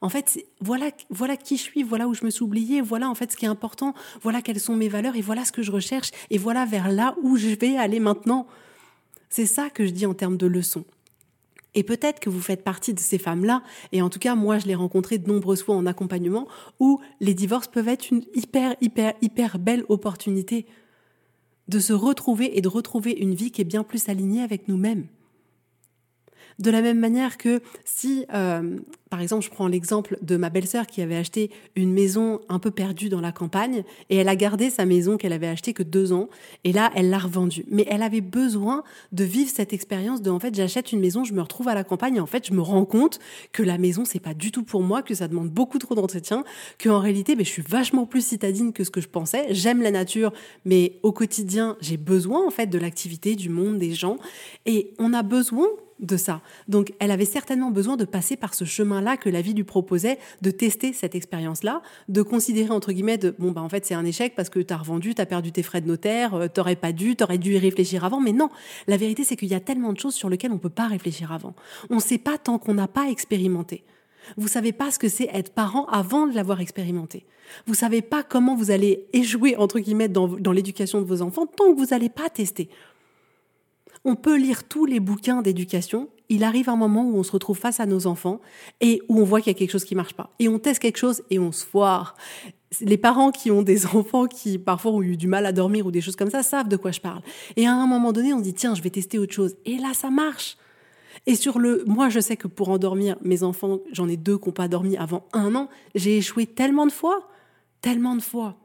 en 0.00 0.08
fait 0.08 0.44
voilà 0.60 0.90
voilà 1.10 1.36
qui 1.36 1.56
je 1.56 1.62
suis, 1.62 1.82
voilà 1.82 2.08
où 2.08 2.14
je 2.14 2.24
me 2.24 2.30
suis 2.30 2.42
oubliée, 2.42 2.80
voilà 2.80 3.08
en 3.08 3.14
fait 3.14 3.32
ce 3.32 3.36
qui 3.36 3.44
est 3.44 3.48
important, 3.48 3.94
voilà 4.22 4.42
quelles 4.42 4.60
sont 4.60 4.76
mes 4.76 4.88
valeurs 4.88 5.16
et 5.16 5.20
voilà 5.20 5.44
ce 5.44 5.52
que 5.52 5.62
je 5.62 5.72
recherche 5.72 6.10
et 6.30 6.38
voilà 6.38 6.64
vers 6.64 6.90
là 6.90 7.14
où 7.22 7.36
je 7.36 7.48
vais 7.48 7.76
aller 7.76 8.00
maintenant. 8.00 8.46
C'est 9.28 9.46
ça 9.46 9.68
que 9.68 9.84
je 9.84 9.90
dis 9.90 10.06
en 10.06 10.14
termes 10.14 10.36
de 10.36 10.46
leçons. 10.46 10.84
Et 11.74 11.82
peut-être 11.82 12.20
que 12.20 12.30
vous 12.30 12.40
faites 12.40 12.62
partie 12.62 12.94
de 12.94 13.00
ces 13.00 13.18
femmes-là, 13.18 13.62
et 13.92 14.02
en 14.02 14.10
tout 14.10 14.18
cas, 14.18 14.34
moi, 14.34 14.58
je 14.58 14.66
l'ai 14.66 14.74
rencontré 14.74 15.18
de 15.18 15.28
nombreuses 15.28 15.62
fois 15.62 15.74
en 15.74 15.86
accompagnement, 15.86 16.46
où 16.80 17.00
les 17.20 17.34
divorces 17.34 17.68
peuvent 17.68 17.88
être 17.88 18.10
une 18.10 18.22
hyper, 18.34 18.76
hyper, 18.80 19.14
hyper 19.20 19.58
belle 19.58 19.84
opportunité 19.88 20.66
de 21.68 21.78
se 21.78 21.92
retrouver 21.92 22.56
et 22.56 22.60
de 22.60 22.68
retrouver 22.68 23.12
une 23.12 23.34
vie 23.34 23.50
qui 23.50 23.62
est 23.62 23.64
bien 23.64 23.82
plus 23.82 24.08
alignée 24.08 24.42
avec 24.42 24.68
nous-mêmes. 24.68 25.06
De 26.58 26.70
la 26.70 26.82
même 26.82 26.98
manière 26.98 27.36
que 27.36 27.60
si, 27.84 28.26
euh, 28.32 28.78
par 29.10 29.20
exemple, 29.20 29.44
je 29.44 29.50
prends 29.50 29.66
l'exemple 29.66 30.18
de 30.22 30.36
ma 30.36 30.50
belle-sœur 30.50 30.86
qui 30.86 31.02
avait 31.02 31.16
acheté 31.16 31.50
une 31.74 31.92
maison 31.92 32.40
un 32.48 32.58
peu 32.58 32.70
perdue 32.70 33.08
dans 33.08 33.20
la 33.20 33.32
campagne 33.32 33.84
et 34.10 34.16
elle 34.16 34.28
a 34.28 34.36
gardé 34.36 34.70
sa 34.70 34.86
maison 34.86 35.16
qu'elle 35.16 35.32
avait 35.32 35.48
achetée 35.48 35.72
que 35.72 35.82
deux 35.82 36.12
ans 36.12 36.28
et 36.64 36.72
là, 36.72 36.90
elle 36.94 37.10
l'a 37.10 37.18
revendue. 37.18 37.64
Mais 37.70 37.86
elle 37.88 38.02
avait 38.02 38.20
besoin 38.20 38.84
de 39.12 39.24
vivre 39.24 39.50
cette 39.52 39.72
expérience 39.72 40.22
de, 40.22 40.30
en 40.30 40.38
fait, 40.38 40.54
j'achète 40.54 40.92
une 40.92 41.00
maison, 41.00 41.24
je 41.24 41.34
me 41.34 41.40
retrouve 41.40 41.68
à 41.68 41.74
la 41.74 41.84
campagne 41.84 42.16
et 42.16 42.20
en 42.20 42.26
fait, 42.26 42.46
je 42.46 42.52
me 42.52 42.60
rends 42.60 42.84
compte 42.84 43.18
que 43.52 43.62
la 43.62 43.78
maison, 43.78 44.04
c'est 44.04 44.20
pas 44.20 44.34
du 44.34 44.52
tout 44.52 44.62
pour 44.62 44.82
moi, 44.82 45.02
que 45.02 45.14
ça 45.14 45.28
demande 45.28 45.50
beaucoup 45.50 45.78
trop 45.78 45.94
d'entretien, 45.94 46.44
qu'en 46.82 46.98
réalité, 46.98 47.36
ben, 47.36 47.44
je 47.44 47.50
suis 47.50 47.62
vachement 47.62 48.06
plus 48.06 48.24
citadine 48.24 48.72
que 48.72 48.84
ce 48.84 48.90
que 48.90 49.00
je 49.00 49.08
pensais. 49.08 49.46
J'aime 49.50 49.82
la 49.82 49.90
nature, 49.90 50.32
mais 50.64 50.98
au 51.02 51.12
quotidien, 51.12 51.76
j'ai 51.80 51.96
besoin, 51.96 52.46
en 52.46 52.50
fait, 52.50 52.66
de 52.66 52.78
l'activité, 52.78 53.36
du 53.36 53.48
monde, 53.48 53.78
des 53.78 53.92
gens. 53.92 54.18
Et 54.66 54.92
on 54.98 55.12
a 55.12 55.22
besoin 55.22 55.66
de 56.04 56.16
ça. 56.16 56.40
Donc 56.68 56.92
elle 56.98 57.10
avait 57.10 57.24
certainement 57.24 57.70
besoin 57.70 57.96
de 57.96 58.04
passer 58.04 58.36
par 58.36 58.54
ce 58.54 58.64
chemin-là 58.64 59.16
que 59.16 59.28
la 59.28 59.40
vie 59.40 59.54
lui 59.54 59.64
proposait, 59.64 60.18
de 60.42 60.50
tester 60.50 60.92
cette 60.92 61.14
expérience-là, 61.14 61.82
de 62.08 62.22
considérer 62.22 62.70
entre 62.70 62.92
guillemets 62.92 63.18
de 63.18 63.34
bon 63.38 63.50
bah 63.50 63.62
en 63.62 63.68
fait 63.68 63.84
c'est 63.86 63.94
un 63.94 64.04
échec 64.04 64.34
parce 64.34 64.50
que 64.50 64.60
tu 64.60 64.72
as 64.72 64.76
revendu, 64.76 65.14
tu 65.14 65.20
as 65.20 65.26
perdu 65.26 65.52
tes 65.52 65.62
frais 65.62 65.80
de 65.80 65.88
notaire, 65.88 66.34
euh, 66.34 66.48
t'aurais 66.48 66.76
pas 66.76 66.92
dû, 66.92 67.16
t'aurais 67.16 67.38
dû 67.38 67.54
y 67.54 67.58
réfléchir 67.58 68.04
avant, 68.04 68.20
mais 68.20 68.32
non, 68.32 68.50
la 68.86 68.96
vérité 68.96 69.24
c'est 69.24 69.36
qu'il 69.36 69.48
y 69.48 69.54
a 69.54 69.60
tellement 69.60 69.92
de 69.92 69.98
choses 69.98 70.14
sur 70.14 70.28
lesquelles 70.28 70.52
on 70.52 70.58
peut 70.58 70.68
pas 70.68 70.86
réfléchir 70.86 71.32
avant. 71.32 71.54
On 71.90 72.00
sait 72.00 72.18
pas 72.18 72.38
tant 72.38 72.58
qu'on 72.58 72.74
n'a 72.74 72.88
pas 72.88 73.08
expérimenté. 73.10 73.84
Vous 74.36 74.48
savez 74.48 74.72
pas 74.72 74.90
ce 74.90 74.98
que 74.98 75.08
c'est 75.08 75.28
être 75.32 75.52
parent 75.52 75.86
avant 75.86 76.26
de 76.26 76.34
l'avoir 76.34 76.60
expérimenté. 76.60 77.26
Vous 77.66 77.74
savez 77.74 78.00
pas 78.00 78.22
comment 78.22 78.56
vous 78.56 78.70
allez 78.70 79.06
échouer 79.12 79.56
entre 79.56 79.78
guillemets 79.78 80.08
dans, 80.08 80.28
dans 80.28 80.52
l'éducation 80.52 81.00
de 81.00 81.06
vos 81.06 81.22
enfants 81.22 81.46
tant 81.46 81.74
que 81.74 81.78
vous 81.78 81.86
n'allez 81.86 82.08
pas 82.08 82.30
tester. 82.30 82.68
On 84.04 84.16
peut 84.16 84.36
lire 84.36 84.64
tous 84.64 84.84
les 84.84 85.00
bouquins 85.00 85.40
d'éducation. 85.40 86.08
Il 86.28 86.44
arrive 86.44 86.68
un 86.68 86.76
moment 86.76 87.04
où 87.04 87.16
on 87.16 87.22
se 87.22 87.32
retrouve 87.32 87.58
face 87.58 87.80
à 87.80 87.86
nos 87.86 88.06
enfants 88.06 88.40
et 88.80 89.00
où 89.08 89.18
on 89.20 89.24
voit 89.24 89.40
qu'il 89.40 89.52
y 89.52 89.56
a 89.56 89.58
quelque 89.58 89.70
chose 89.70 89.84
qui 89.84 89.94
marche 89.94 90.14
pas. 90.14 90.30
Et 90.38 90.48
on 90.48 90.58
teste 90.58 90.80
quelque 90.80 90.98
chose 90.98 91.22
et 91.30 91.38
on 91.38 91.52
se 91.52 91.64
foire. 91.64 92.14
Les 92.80 92.98
parents 92.98 93.30
qui 93.30 93.50
ont 93.50 93.62
des 93.62 93.86
enfants 93.94 94.26
qui 94.26 94.58
parfois 94.58 94.92
ont 94.92 95.02
eu 95.02 95.16
du 95.16 95.26
mal 95.26 95.46
à 95.46 95.52
dormir 95.52 95.86
ou 95.86 95.90
des 95.90 96.02
choses 96.02 96.16
comme 96.16 96.30
ça 96.30 96.42
savent 96.42 96.68
de 96.68 96.76
quoi 96.76 96.90
je 96.90 97.00
parle. 97.00 97.22
Et 97.56 97.66
à 97.66 97.72
un 97.72 97.86
moment 97.86 98.12
donné, 98.12 98.34
on 98.34 98.40
dit 98.40 98.54
tiens, 98.54 98.74
je 98.74 98.82
vais 98.82 98.90
tester 98.90 99.18
autre 99.18 99.32
chose. 99.32 99.56
Et 99.64 99.78
là, 99.78 99.94
ça 99.94 100.10
marche. 100.10 100.58
Et 101.26 101.34
sur 101.34 101.58
le, 101.58 101.84
moi, 101.86 102.10
je 102.10 102.20
sais 102.20 102.36
que 102.36 102.48
pour 102.48 102.68
endormir 102.68 103.16
mes 103.22 103.42
enfants, 103.42 103.78
j'en 103.92 104.08
ai 104.08 104.18
deux 104.18 104.36
qui 104.36 104.48
n'ont 104.48 104.52
pas 104.52 104.68
dormi 104.68 104.98
avant 104.98 105.24
un 105.32 105.54
an. 105.54 105.70
J'ai 105.94 106.18
échoué 106.18 106.46
tellement 106.46 106.86
de 106.86 106.92
fois, 106.92 107.28
tellement 107.80 108.16
de 108.16 108.22
fois. 108.22 108.56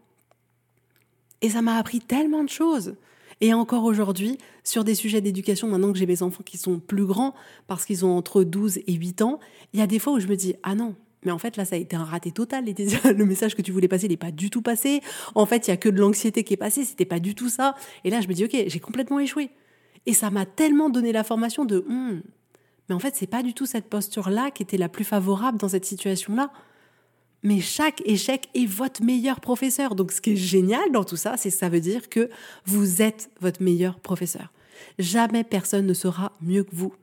Et 1.42 1.50
ça 1.50 1.62
m'a 1.62 1.78
appris 1.78 2.02
tellement 2.02 2.44
de 2.44 2.50
choses. 2.50 2.96
Et 3.42 3.54
encore 3.54 3.86
aujourd'hui, 3.86 4.38
sur 4.64 4.84
des 4.84 4.96
sujets 4.96 5.22
d'éducation, 5.22 5.68
maintenant 5.68 5.92
que 5.94 5.98
j'ai 5.98 6.06
mes 6.06 6.24
enfants 6.24 6.44
qui 6.44 6.58
sont 6.58 6.80
plus 6.80 7.06
grands, 7.06 7.34
parce 7.68 7.86
qu'ils 7.86 8.06
ont 8.06 8.18
entre 8.18 8.44
12 8.44 8.80
et 8.86 8.94
8 8.94 9.22
ans, 9.22 9.40
il 9.74 9.80
y 9.80 9.84
a 9.84 9.88
des 9.88 10.00
fois 10.00 10.14
où 10.14 10.20
je 10.20 10.28
me 10.28 10.36
dis, 10.36 10.56
ah 10.64 10.76
non, 10.76 10.96
mais 11.24 11.32
en 11.32 11.38
fait, 11.38 11.58
là, 11.58 11.66
ça 11.66 11.76
a 11.76 11.80
été 11.80 11.96
un 11.96 12.04
raté 12.04 12.32
total. 12.32 12.66
Le 13.06 13.26
message 13.26 13.56
que 13.56 13.62
tu 13.62 13.72
voulais 13.72 13.88
passer 13.88 14.08
n'est 14.08 14.18
pas 14.18 14.32
du 14.32 14.50
tout 14.50 14.62
passé. 14.62 15.02
En 15.36 15.46
fait, 15.46 15.68
il 15.68 15.72
y 15.72 15.74
a 15.74 15.78
que 15.78 15.90
de 15.90 16.00
l'anxiété 16.00 16.44
qui 16.44 16.54
est 16.54 16.58
passée. 16.58 16.86
C'était 16.86 17.06
pas 17.06 17.20
du 17.20 17.36
tout 17.36 17.50
ça. 17.50 17.76
Et 18.04 18.10
là, 18.10 18.22
je 18.22 18.28
me 18.28 18.34
dis, 18.34 18.46
OK, 18.46 18.56
j'ai 18.68 18.80
complètement 18.80 19.20
échoué. 19.20 19.50
Et 20.06 20.14
ça 20.14 20.30
m'a 20.30 20.46
tellement 20.46 20.90
donné 20.90 21.12
la 21.12 21.24
formation 21.24 21.66
de, 21.66 21.80
hmm, 21.88 22.22
mais 22.88 22.96
en 22.96 23.00
fait, 23.00 23.16
c'est 23.16 23.28
pas 23.28 23.44
du 23.44 23.54
tout 23.54 23.66
cette 23.66 23.86
posture-là 23.86 24.50
qui 24.52 24.64
était 24.64 24.78
la 24.78 24.90
plus 24.90 25.04
favorable 25.04 25.58
dans 25.58 25.70
cette 25.70 25.86
situation-là. 25.86 26.52
Mais 27.44 27.60
chaque 27.62 28.02
échec 28.06 28.50
est 28.54 28.66
votre 28.66 29.04
meilleur 29.04 29.40
professeur. 29.40 29.96
Donc 29.96 30.12
ce 30.12 30.22
qui 30.22 30.32
est 30.32 30.36
génial 30.36 30.92
dans 30.92 31.04
tout 31.04 31.16
ça, 31.16 31.36
c'est 31.38 31.50
que 31.50 31.56
ça 31.56 31.70
veut 31.70 31.80
dire 31.80 32.10
que 32.10 32.30
vous 32.66 33.02
êtes 33.02 33.30
votre 33.40 33.64
meilleur 33.64 34.00
professeur. 34.00 34.52
Jamais 34.98 35.44
personne 35.44 35.86
ne 35.86 35.94
sera 35.94 36.34
mieux 36.42 36.64
que 36.64 36.76
vous. 36.76 36.94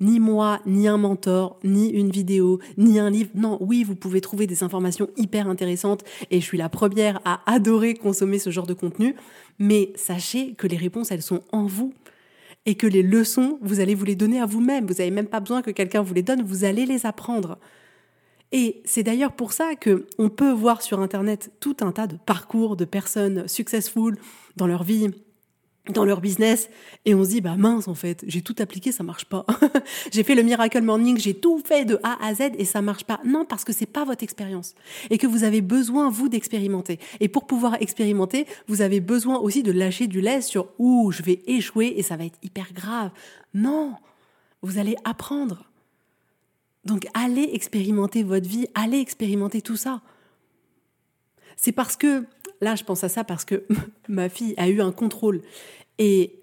Ni 0.00 0.18
moi, 0.18 0.60
ni 0.66 0.88
un 0.88 0.96
mentor, 0.96 1.58
ni 1.62 1.88
une 1.90 2.10
vidéo, 2.10 2.58
ni 2.76 2.98
un 2.98 3.08
livre. 3.08 3.30
Non, 3.36 3.58
oui, 3.60 3.84
vous 3.84 3.94
pouvez 3.94 4.20
trouver 4.20 4.48
des 4.48 4.64
informations 4.64 5.08
hyper 5.16 5.48
intéressantes 5.48 6.02
et 6.30 6.40
je 6.40 6.44
suis 6.44 6.58
la 6.58 6.68
première 6.68 7.20
à 7.24 7.40
adorer 7.46 7.94
consommer 7.94 8.40
ce 8.40 8.50
genre 8.50 8.66
de 8.66 8.74
contenu. 8.74 9.14
Mais 9.60 9.92
sachez 9.94 10.54
que 10.54 10.66
les 10.66 10.76
réponses, 10.76 11.12
elles 11.12 11.22
sont 11.22 11.42
en 11.52 11.66
vous 11.66 11.94
et 12.66 12.74
que 12.74 12.86
les 12.86 13.02
leçons, 13.02 13.58
vous 13.62 13.80
allez 13.80 13.94
vous 13.94 14.04
les 14.04 14.16
donner 14.16 14.40
à 14.40 14.46
vous-même. 14.46 14.86
Vous 14.86 14.94
n'avez 14.94 15.10
même 15.10 15.26
pas 15.26 15.40
besoin 15.40 15.62
que 15.62 15.70
quelqu'un 15.70 16.02
vous 16.02 16.14
les 16.14 16.22
donne, 16.22 16.42
vous 16.42 16.64
allez 16.64 16.86
les 16.86 17.06
apprendre. 17.06 17.58
Et 18.52 18.82
c'est 18.84 19.02
d'ailleurs 19.02 19.32
pour 19.32 19.52
ça 19.52 19.74
que 19.74 20.06
on 20.18 20.28
peut 20.28 20.52
voir 20.52 20.82
sur 20.82 21.00
internet 21.00 21.50
tout 21.58 21.76
un 21.80 21.90
tas 21.90 22.06
de 22.06 22.16
parcours 22.16 22.76
de 22.76 22.84
personnes 22.84 23.48
successful 23.48 24.18
dans 24.56 24.66
leur 24.66 24.84
vie, 24.84 25.08
dans 25.88 26.04
leur 26.04 26.20
business 26.20 26.68
et 27.06 27.14
on 27.14 27.24
se 27.24 27.30
dit 27.30 27.40
bah 27.40 27.56
mince 27.56 27.88
en 27.88 27.94
fait 27.94 28.22
j'ai 28.28 28.42
tout 28.42 28.54
appliqué 28.58 28.92
ça 28.92 29.02
marche 29.02 29.24
pas. 29.24 29.44
J'ai 30.12 30.22
fait 30.22 30.34
le 30.34 30.42
miracle 30.42 30.80
morning 30.82 31.18
j'ai 31.18 31.34
tout 31.34 31.60
fait 31.64 31.84
de 31.84 31.98
A 32.04 32.24
à 32.24 32.34
Z 32.34 32.52
et 32.58 32.64
ça 32.64 32.82
marche 32.82 33.04
pas. 33.04 33.20
Non 33.24 33.44
parce 33.44 33.64
que 33.64 33.72
c'est 33.72 33.86
pas 33.86 34.04
votre 34.04 34.22
expérience. 34.22 34.74
Et 35.10 35.18
que 35.18 35.26
vous 35.26 35.42
avez 35.42 35.60
besoin 35.60 36.10
vous 36.10 36.28
d'expérimenter. 36.28 37.00
Et 37.20 37.28
pour 37.28 37.46
pouvoir 37.46 37.80
expérimenter 37.80 38.46
vous 38.68 38.82
avez 38.82 39.00
besoin 39.00 39.38
aussi 39.38 39.62
de 39.62 39.72
lâcher 39.72 40.06
du 40.06 40.20
lait 40.20 40.42
sur 40.42 40.68
où 40.78 41.10
je 41.10 41.22
vais 41.22 41.42
échouer 41.46 41.94
et 41.96 42.02
ça 42.02 42.16
va 42.16 42.26
être 42.26 42.38
hyper 42.42 42.72
grave. 42.74 43.10
Non 43.54 43.94
vous 44.62 44.78
allez 44.78 44.94
apprendre 45.04 45.71
donc 46.84 47.06
allez 47.14 47.50
expérimenter 47.52 48.22
votre 48.22 48.48
vie, 48.48 48.66
allez 48.74 48.98
expérimenter 48.98 49.62
tout 49.62 49.76
ça. 49.76 50.02
C'est 51.56 51.72
parce 51.72 51.96
que, 51.96 52.24
là 52.60 52.74
je 52.74 52.84
pense 52.84 53.04
à 53.04 53.08
ça 53.08 53.24
parce 53.24 53.44
que 53.44 53.64
ma 54.08 54.28
fille 54.28 54.54
a 54.56 54.68
eu 54.68 54.80
un 54.80 54.92
contrôle. 54.92 55.42
Et 55.98 56.40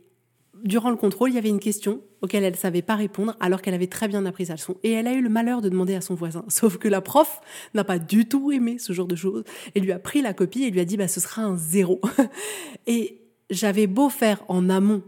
durant 0.64 0.90
le 0.90 0.96
contrôle, 0.96 1.32
il 1.32 1.36
y 1.36 1.38
avait 1.38 1.50
une 1.50 1.60
question 1.60 2.02
auquel 2.22 2.44
elle 2.44 2.54
ne 2.54 2.58
savait 2.58 2.82
pas 2.82 2.96
répondre 2.96 3.36
alors 3.40 3.62
qu'elle 3.62 3.74
avait 3.74 3.88
très 3.88 4.08
bien 4.08 4.26
appris 4.26 4.48
sa 4.48 4.54
leçon. 4.54 4.76
Et 4.84 4.92
elle 4.92 5.08
a 5.08 5.14
eu 5.14 5.22
le 5.22 5.30
malheur 5.30 5.62
de 5.62 5.70
demander 5.70 5.96
à 5.96 6.02
son 6.02 6.16
voisin. 6.16 6.44
Sauf 6.50 6.78
que 6.78 6.88
la 6.88 7.02
prof 7.02 7.42
n'a 7.74 7.84
pas 7.84 8.00
du 8.00 8.28
tout 8.28 8.52
aimé 8.52 8.78
ce 8.78 8.94
genre 8.94 9.08
de 9.08 9.16
choses. 9.16 9.44
Elle 9.76 9.84
lui 9.84 9.92
a 9.92 10.00
pris 10.00 10.22
la 10.22 10.34
copie 10.34 10.64
et 10.64 10.72
lui 10.72 10.80
a 10.80 10.86
dit 10.86 10.98
bah, 10.98 11.08
ce 11.08 11.20
sera 11.20 11.44
un 11.44 11.56
zéro. 11.56 12.00
et 12.88 13.22
j'avais 13.50 13.88
beau 13.88 14.10
faire 14.10 14.44
en 14.48 14.70
amont 14.70 15.04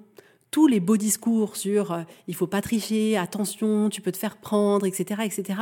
tous 0.51 0.67
les 0.67 0.81
beaux 0.81 0.97
discours 0.97 1.55
sur 1.55 1.93
euh, 1.93 2.03
il 2.27 2.35
faut 2.35 2.47
pas 2.47 2.61
tricher, 2.61 3.17
attention, 3.17 3.89
tu 3.89 4.01
peux 4.01 4.11
te 4.11 4.17
faire 4.17 4.37
prendre, 4.37 4.85
etc., 4.85 5.21
etc. 5.23 5.61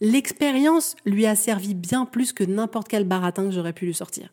L'expérience 0.00 0.96
lui 1.04 1.26
a 1.26 1.36
servi 1.36 1.74
bien 1.74 2.06
plus 2.06 2.32
que 2.32 2.42
n'importe 2.42 2.88
quel 2.88 3.04
baratin 3.04 3.44
que 3.44 3.50
j'aurais 3.52 3.74
pu 3.74 3.86
lui 3.86 3.94
sortir. 3.94 4.32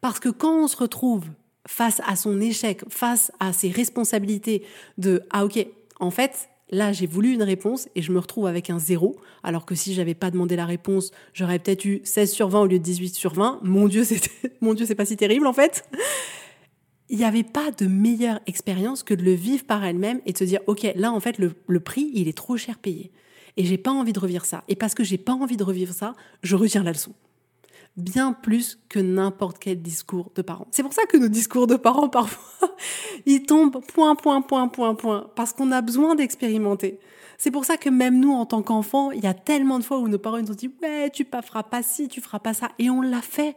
Parce 0.00 0.20
que 0.20 0.28
quand 0.28 0.62
on 0.62 0.68
se 0.68 0.76
retrouve 0.76 1.24
face 1.66 2.00
à 2.06 2.14
son 2.14 2.40
échec, 2.40 2.82
face 2.88 3.32
à 3.40 3.52
ses 3.52 3.70
responsabilités 3.70 4.62
de 4.96 5.22
ah 5.30 5.44
ok, 5.44 5.66
en 5.98 6.10
fait, 6.10 6.48
là 6.70 6.92
j'ai 6.92 7.06
voulu 7.06 7.32
une 7.32 7.42
réponse 7.42 7.88
et 7.96 8.02
je 8.02 8.12
me 8.12 8.18
retrouve 8.20 8.46
avec 8.46 8.70
un 8.70 8.78
zéro, 8.78 9.16
alors 9.42 9.66
que 9.66 9.74
si 9.74 9.94
j'avais 9.94 10.14
pas 10.14 10.30
demandé 10.30 10.54
la 10.54 10.66
réponse, 10.66 11.10
j'aurais 11.32 11.58
peut-être 11.58 11.84
eu 11.84 12.00
16 12.04 12.30
sur 12.30 12.48
20 12.48 12.60
au 12.60 12.66
lieu 12.66 12.78
de 12.78 12.84
18 12.84 13.14
sur 13.14 13.34
20. 13.34 13.60
Mon 13.62 13.88
Dieu, 13.88 14.04
c'était, 14.04 14.30
mon 14.60 14.74
Dieu, 14.74 14.86
c'est 14.86 14.94
pas 14.94 15.06
si 15.06 15.16
terrible 15.16 15.46
en 15.46 15.52
fait 15.52 15.88
il 17.08 17.18
n'y 17.18 17.24
avait 17.24 17.42
pas 17.42 17.70
de 17.70 17.86
meilleure 17.86 18.40
expérience 18.46 19.02
que 19.02 19.14
de 19.14 19.22
le 19.22 19.32
vivre 19.32 19.64
par 19.64 19.84
elle-même 19.84 20.20
et 20.26 20.32
de 20.32 20.38
se 20.38 20.44
dire, 20.44 20.60
OK, 20.66 20.86
là, 20.94 21.12
en 21.12 21.20
fait, 21.20 21.38
le, 21.38 21.80
prix, 21.80 22.10
il 22.14 22.28
est 22.28 22.36
trop 22.36 22.56
cher 22.56 22.78
payé. 22.78 23.10
Et 23.56 23.64
j'ai 23.64 23.78
pas 23.78 23.90
envie 23.90 24.12
de 24.12 24.20
revivre 24.20 24.44
ça. 24.44 24.62
Et 24.68 24.76
parce 24.76 24.94
que 24.94 25.04
j'ai 25.04 25.18
pas 25.18 25.32
envie 25.32 25.56
de 25.56 25.64
revivre 25.64 25.92
ça, 25.92 26.14
je 26.42 26.54
retiens 26.54 26.82
la 26.82 26.92
leçon. 26.92 27.14
bien 27.96 28.32
plus 28.32 28.78
que 28.88 29.00
n'importe 29.00 29.58
quel 29.58 29.82
discours 29.82 30.30
de 30.34 30.42
parents. 30.42 30.68
C'est 30.70 30.82
pour 30.82 30.92
ça 30.92 31.04
que 31.06 31.16
nos 31.16 31.28
discours 31.28 31.66
de 31.66 31.76
parents, 31.76 32.08
parfois, 32.10 32.76
ils 33.26 33.42
tombent 33.42 33.80
point, 33.86 34.14
point, 34.14 34.42
point, 34.42 34.68
point, 34.68 34.94
point, 34.94 35.30
parce 35.34 35.52
qu'on 35.52 35.72
a 35.72 35.80
besoin 35.80 36.14
d'expérimenter. 36.14 37.00
C'est 37.38 37.50
pour 37.50 37.64
ça 37.64 37.76
que 37.76 37.88
même 37.88 38.20
nous, 38.20 38.32
en 38.32 38.46
tant 38.46 38.62
qu'enfants, 38.62 39.12
il 39.12 39.22
y 39.22 39.26
a 39.26 39.34
tellement 39.34 39.78
de 39.78 39.84
fois 39.84 39.98
où 39.98 40.08
nos 40.08 40.18
parents 40.18 40.40
nous 40.40 40.50
ont 40.50 40.54
dit, 40.54 40.70
ouais, 40.82 41.08
tu 41.10 41.26
ne 41.32 41.42
feras 41.42 41.62
pas 41.62 41.82
ci, 41.82 42.08
tu 42.08 42.20
feras 42.20 42.40
pas 42.40 42.52
ça. 42.52 42.68
Et 42.78 42.90
on 42.90 43.00
l'a 43.00 43.22
fait. 43.22 43.56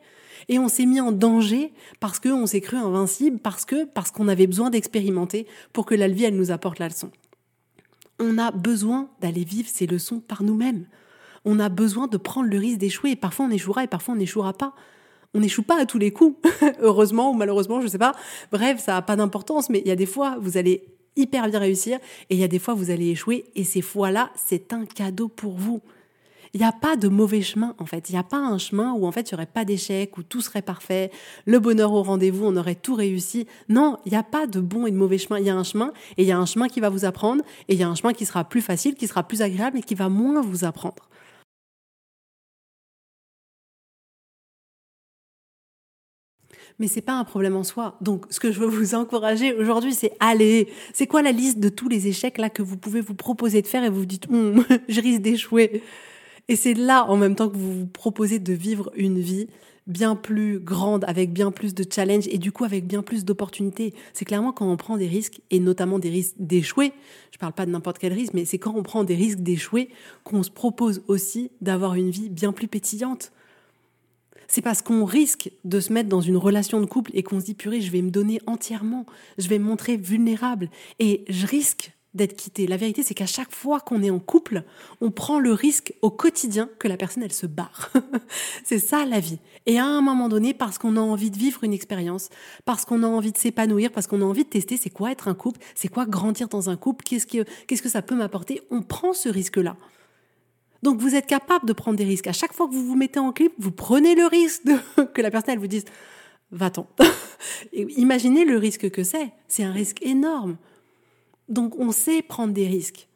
Et 0.49 0.59
on 0.59 0.67
s'est 0.67 0.85
mis 0.85 0.99
en 0.99 1.11
danger 1.11 1.73
parce 1.99 2.19
qu'on 2.19 2.45
s'est 2.45 2.61
cru 2.61 2.77
invincible, 2.77 3.39
parce 3.39 3.65
que, 3.65 3.85
parce 3.85 4.11
qu'on 4.11 4.27
avait 4.27 4.47
besoin 4.47 4.69
d'expérimenter 4.69 5.47
pour 5.73 5.85
que 5.85 5.95
la 5.95 6.07
vie, 6.07 6.25
elle 6.25 6.35
nous 6.35 6.51
apporte 6.51 6.79
la 6.79 6.87
leçon. 6.87 7.11
On 8.19 8.37
a 8.37 8.51
besoin 8.51 9.09
d'aller 9.19 9.43
vivre 9.43 9.69
ces 9.71 9.87
leçons 9.87 10.19
par 10.19 10.43
nous-mêmes. 10.43 10.85
On 11.43 11.59
a 11.59 11.69
besoin 11.69 12.07
de 12.07 12.17
prendre 12.17 12.49
le 12.49 12.57
risque 12.57 12.77
d'échouer. 12.77 13.15
Parfois 13.15 13.45
on 13.45 13.49
échouera 13.49 13.83
et 13.83 13.87
parfois 13.87 14.13
on 14.13 14.17
n'échouera 14.17 14.53
pas. 14.53 14.73
On 15.33 15.39
n'échoue 15.39 15.63
pas 15.63 15.79
à 15.79 15.85
tous 15.85 15.97
les 15.97 16.11
coups, 16.11 16.37
heureusement 16.81 17.31
ou 17.31 17.33
malheureusement, 17.33 17.79
je 17.79 17.85
ne 17.85 17.89
sais 17.89 17.97
pas. 17.97 18.13
Bref, 18.51 18.83
ça 18.83 18.93
n'a 18.93 19.01
pas 19.01 19.15
d'importance, 19.15 19.69
mais 19.69 19.79
il 19.79 19.87
y 19.87 19.91
a 19.91 19.95
des 19.95 20.05
fois, 20.05 20.37
vous 20.41 20.57
allez 20.57 20.83
hyper 21.15 21.47
bien 21.49 21.59
réussir 21.59 21.99
et 22.29 22.35
il 22.35 22.39
y 22.39 22.43
a 22.43 22.47
des 22.47 22.59
fois, 22.59 22.73
vous 22.73 22.91
allez 22.91 23.09
échouer 23.09 23.45
et 23.55 23.63
ces 23.63 23.81
fois-là, 23.81 24.31
c'est 24.35 24.73
un 24.73 24.85
cadeau 24.85 25.29
pour 25.29 25.53
vous. 25.53 25.81
Il 26.53 26.59
n'y 26.59 26.65
a 26.65 26.73
pas 26.73 26.97
de 26.97 27.07
mauvais 27.07 27.41
chemin, 27.41 27.75
en 27.79 27.85
fait. 27.85 28.09
Il 28.09 28.13
n'y 28.13 28.17
a 28.17 28.23
pas 28.23 28.37
un 28.37 28.57
chemin 28.57 28.91
où, 28.93 29.05
en 29.05 29.11
fait, 29.11 29.31
il 29.31 29.33
n'y 29.33 29.35
aurait 29.35 29.45
pas 29.45 29.63
d'échec, 29.63 30.17
où 30.17 30.23
tout 30.23 30.41
serait 30.41 30.61
parfait, 30.61 31.09
le 31.45 31.59
bonheur 31.59 31.93
au 31.93 32.03
rendez-vous, 32.03 32.45
on 32.45 32.57
aurait 32.57 32.75
tout 32.75 32.95
réussi. 32.95 33.47
Non, 33.69 33.97
il 34.05 34.11
n'y 34.11 34.17
a 34.17 34.23
pas 34.23 34.47
de 34.47 34.59
bon 34.59 34.85
et 34.85 34.91
de 34.91 34.97
mauvais 34.97 35.17
chemin. 35.17 35.39
Il 35.39 35.45
y 35.45 35.49
a 35.49 35.55
un 35.55 35.63
chemin, 35.63 35.93
et 36.17 36.23
il 36.23 36.27
y 36.27 36.31
a 36.33 36.37
un 36.37 36.45
chemin 36.45 36.67
qui 36.67 36.81
va 36.81 36.89
vous 36.89 37.05
apprendre, 37.05 37.43
et 37.69 37.73
il 37.73 37.79
y 37.79 37.83
a 37.83 37.89
un 37.89 37.95
chemin 37.95 38.13
qui 38.13 38.25
sera 38.25 38.43
plus 38.43 38.61
facile, 38.61 38.95
qui 38.95 39.07
sera 39.07 39.23
plus 39.23 39.41
agréable, 39.41 39.77
et 39.79 39.81
qui 39.81 39.95
va 39.95 40.09
moins 40.09 40.41
vous 40.41 40.65
apprendre. 40.65 41.07
mais 46.79 46.87
c'est 46.87 47.01
pas 47.01 47.13
un 47.13 47.23
problème 47.23 47.55
en 47.55 47.63
soi. 47.63 47.95
Donc, 48.01 48.25
ce 48.31 48.39
que 48.39 48.51
je 48.51 48.59
veux 48.59 48.65
vous 48.65 48.95
encourager 48.95 49.53
aujourd'hui, 49.53 49.93
c'est 49.93 50.13
allez. 50.19 50.67
C'est 50.93 51.05
quoi 51.05 51.21
la 51.21 51.31
liste 51.31 51.59
de 51.59 51.69
tous 51.69 51.87
les 51.87 52.07
échecs 52.07 52.39
là 52.39 52.49
que 52.49 52.63
vous 52.63 52.75
pouvez 52.75 53.01
vous 53.01 53.13
proposer 53.13 53.61
de 53.61 53.67
faire 53.67 53.83
et 53.83 53.89
vous 53.89 53.99
vous 53.99 54.05
dites, 54.05 54.27
hum, 54.29 54.65
je 54.89 54.99
risque 54.99 55.21
d'échouer? 55.21 55.83
Et 56.51 56.57
c'est 56.57 56.73
là, 56.73 57.05
en 57.07 57.15
même 57.15 57.33
temps, 57.33 57.47
que 57.47 57.55
vous 57.55 57.79
vous 57.79 57.85
proposez 57.85 58.37
de 58.37 58.51
vivre 58.51 58.91
une 58.97 59.21
vie 59.21 59.47
bien 59.87 60.17
plus 60.17 60.59
grande, 60.59 61.05
avec 61.07 61.31
bien 61.31 61.49
plus 61.49 61.73
de 61.73 61.85
challenges 61.89 62.27
et 62.27 62.37
du 62.39 62.51
coup 62.51 62.65
avec 62.65 62.85
bien 62.85 63.01
plus 63.01 63.23
d'opportunités. 63.23 63.93
C'est 64.11 64.25
clairement 64.25 64.51
quand 64.51 64.69
on 64.69 64.75
prend 64.75 64.97
des 64.97 65.07
risques, 65.07 65.39
et 65.49 65.61
notamment 65.61 65.97
des 65.97 66.09
risques 66.09 66.35
d'échouer, 66.39 66.91
je 67.31 67.37
parle 67.37 67.53
pas 67.53 67.65
de 67.65 67.71
n'importe 67.71 67.99
quel 67.99 68.11
risque, 68.11 68.33
mais 68.33 68.43
c'est 68.43 68.57
quand 68.57 68.73
on 68.75 68.83
prend 68.83 69.05
des 69.05 69.15
risques 69.15 69.39
d'échouer 69.39 69.87
qu'on 70.25 70.43
se 70.43 70.51
propose 70.51 71.03
aussi 71.07 71.51
d'avoir 71.61 71.95
une 71.95 72.11
vie 72.11 72.27
bien 72.29 72.51
plus 72.51 72.67
pétillante. 72.67 73.31
C'est 74.49 74.61
parce 74.61 74.81
qu'on 74.81 75.05
risque 75.05 75.49
de 75.63 75.79
se 75.79 75.93
mettre 75.93 76.09
dans 76.09 76.19
une 76.19 76.35
relation 76.35 76.81
de 76.81 76.85
couple 76.85 77.11
et 77.13 77.23
qu'on 77.23 77.39
se 77.39 77.45
dit 77.45 77.53
purée, 77.53 77.79
je 77.79 77.91
vais 77.91 78.01
me 78.01 78.11
donner 78.11 78.41
entièrement, 78.45 79.05
je 79.37 79.47
vais 79.47 79.57
me 79.57 79.63
montrer 79.63 79.95
vulnérable 79.95 80.69
et 80.99 81.23
je 81.29 81.47
risque 81.47 81.93
d'être 82.13 82.35
quitté. 82.35 82.67
La 82.67 82.77
vérité, 82.77 83.03
c'est 83.03 83.13
qu'à 83.13 83.25
chaque 83.25 83.53
fois 83.53 83.79
qu'on 83.79 84.03
est 84.03 84.09
en 84.09 84.19
couple, 84.19 84.63
on 84.99 85.11
prend 85.11 85.39
le 85.39 85.53
risque 85.53 85.93
au 86.01 86.09
quotidien 86.09 86.69
que 86.77 86.87
la 86.87 86.97
personne, 86.97 87.23
elle 87.23 87.31
se 87.31 87.45
barre. 87.45 87.91
c'est 88.63 88.79
ça 88.79 89.05
la 89.05 89.19
vie. 89.19 89.39
Et 89.65 89.79
à 89.79 89.85
un 89.85 90.01
moment 90.01 90.27
donné, 90.27 90.53
parce 90.53 90.77
qu'on 90.77 90.97
a 90.97 90.99
envie 90.99 91.31
de 91.31 91.37
vivre 91.37 91.63
une 91.63 91.73
expérience, 91.73 92.29
parce 92.65 92.83
qu'on 92.83 93.03
a 93.03 93.07
envie 93.07 93.31
de 93.31 93.37
s'épanouir, 93.37 93.91
parce 93.91 94.07
qu'on 94.07 94.21
a 94.21 94.25
envie 94.25 94.43
de 94.43 94.49
tester 94.49 94.77
c'est 94.77 94.89
quoi 94.89 95.11
être 95.11 95.27
un 95.27 95.35
couple, 95.35 95.59
c'est 95.75 95.87
quoi 95.87 96.05
grandir 96.05 96.49
dans 96.49 96.69
un 96.69 96.75
couple, 96.75 97.03
qu'est-ce 97.03 97.27
que, 97.27 97.45
qu'est-ce 97.67 97.81
que 97.81 97.89
ça 97.89 98.01
peut 98.01 98.15
m'apporter, 98.15 98.61
on 98.71 98.81
prend 98.81 99.13
ce 99.13 99.29
risque-là. 99.29 99.77
Donc 100.83 100.99
vous 100.99 101.15
êtes 101.15 101.27
capable 101.27 101.67
de 101.67 101.73
prendre 101.73 101.97
des 101.97 102.03
risques. 102.03 102.27
À 102.27 102.33
chaque 102.33 102.53
fois 102.53 102.67
que 102.67 102.73
vous 102.73 102.85
vous 102.85 102.95
mettez 102.95 103.19
en 103.19 103.31
clip, 103.31 103.53
vous 103.59 103.71
prenez 103.71 104.15
le 104.15 104.25
risque 104.25 104.63
que 105.13 105.21
la 105.21 105.31
personne 105.31 105.53
elle 105.53 105.59
vous 105.59 105.67
dise 105.67 105.85
va-t'en. 106.51 106.87
Imaginez 107.73 108.43
le 108.43 108.57
risque 108.57 108.89
que 108.89 109.03
c'est. 109.03 109.31
C'est 109.47 109.63
un 109.63 109.71
risque 109.71 110.01
énorme. 110.01 110.57
Donc 111.49 111.77
on 111.79 111.91
sait 111.91 112.21
prendre 112.21 112.53
des 112.53 112.67
risques. 112.67 113.07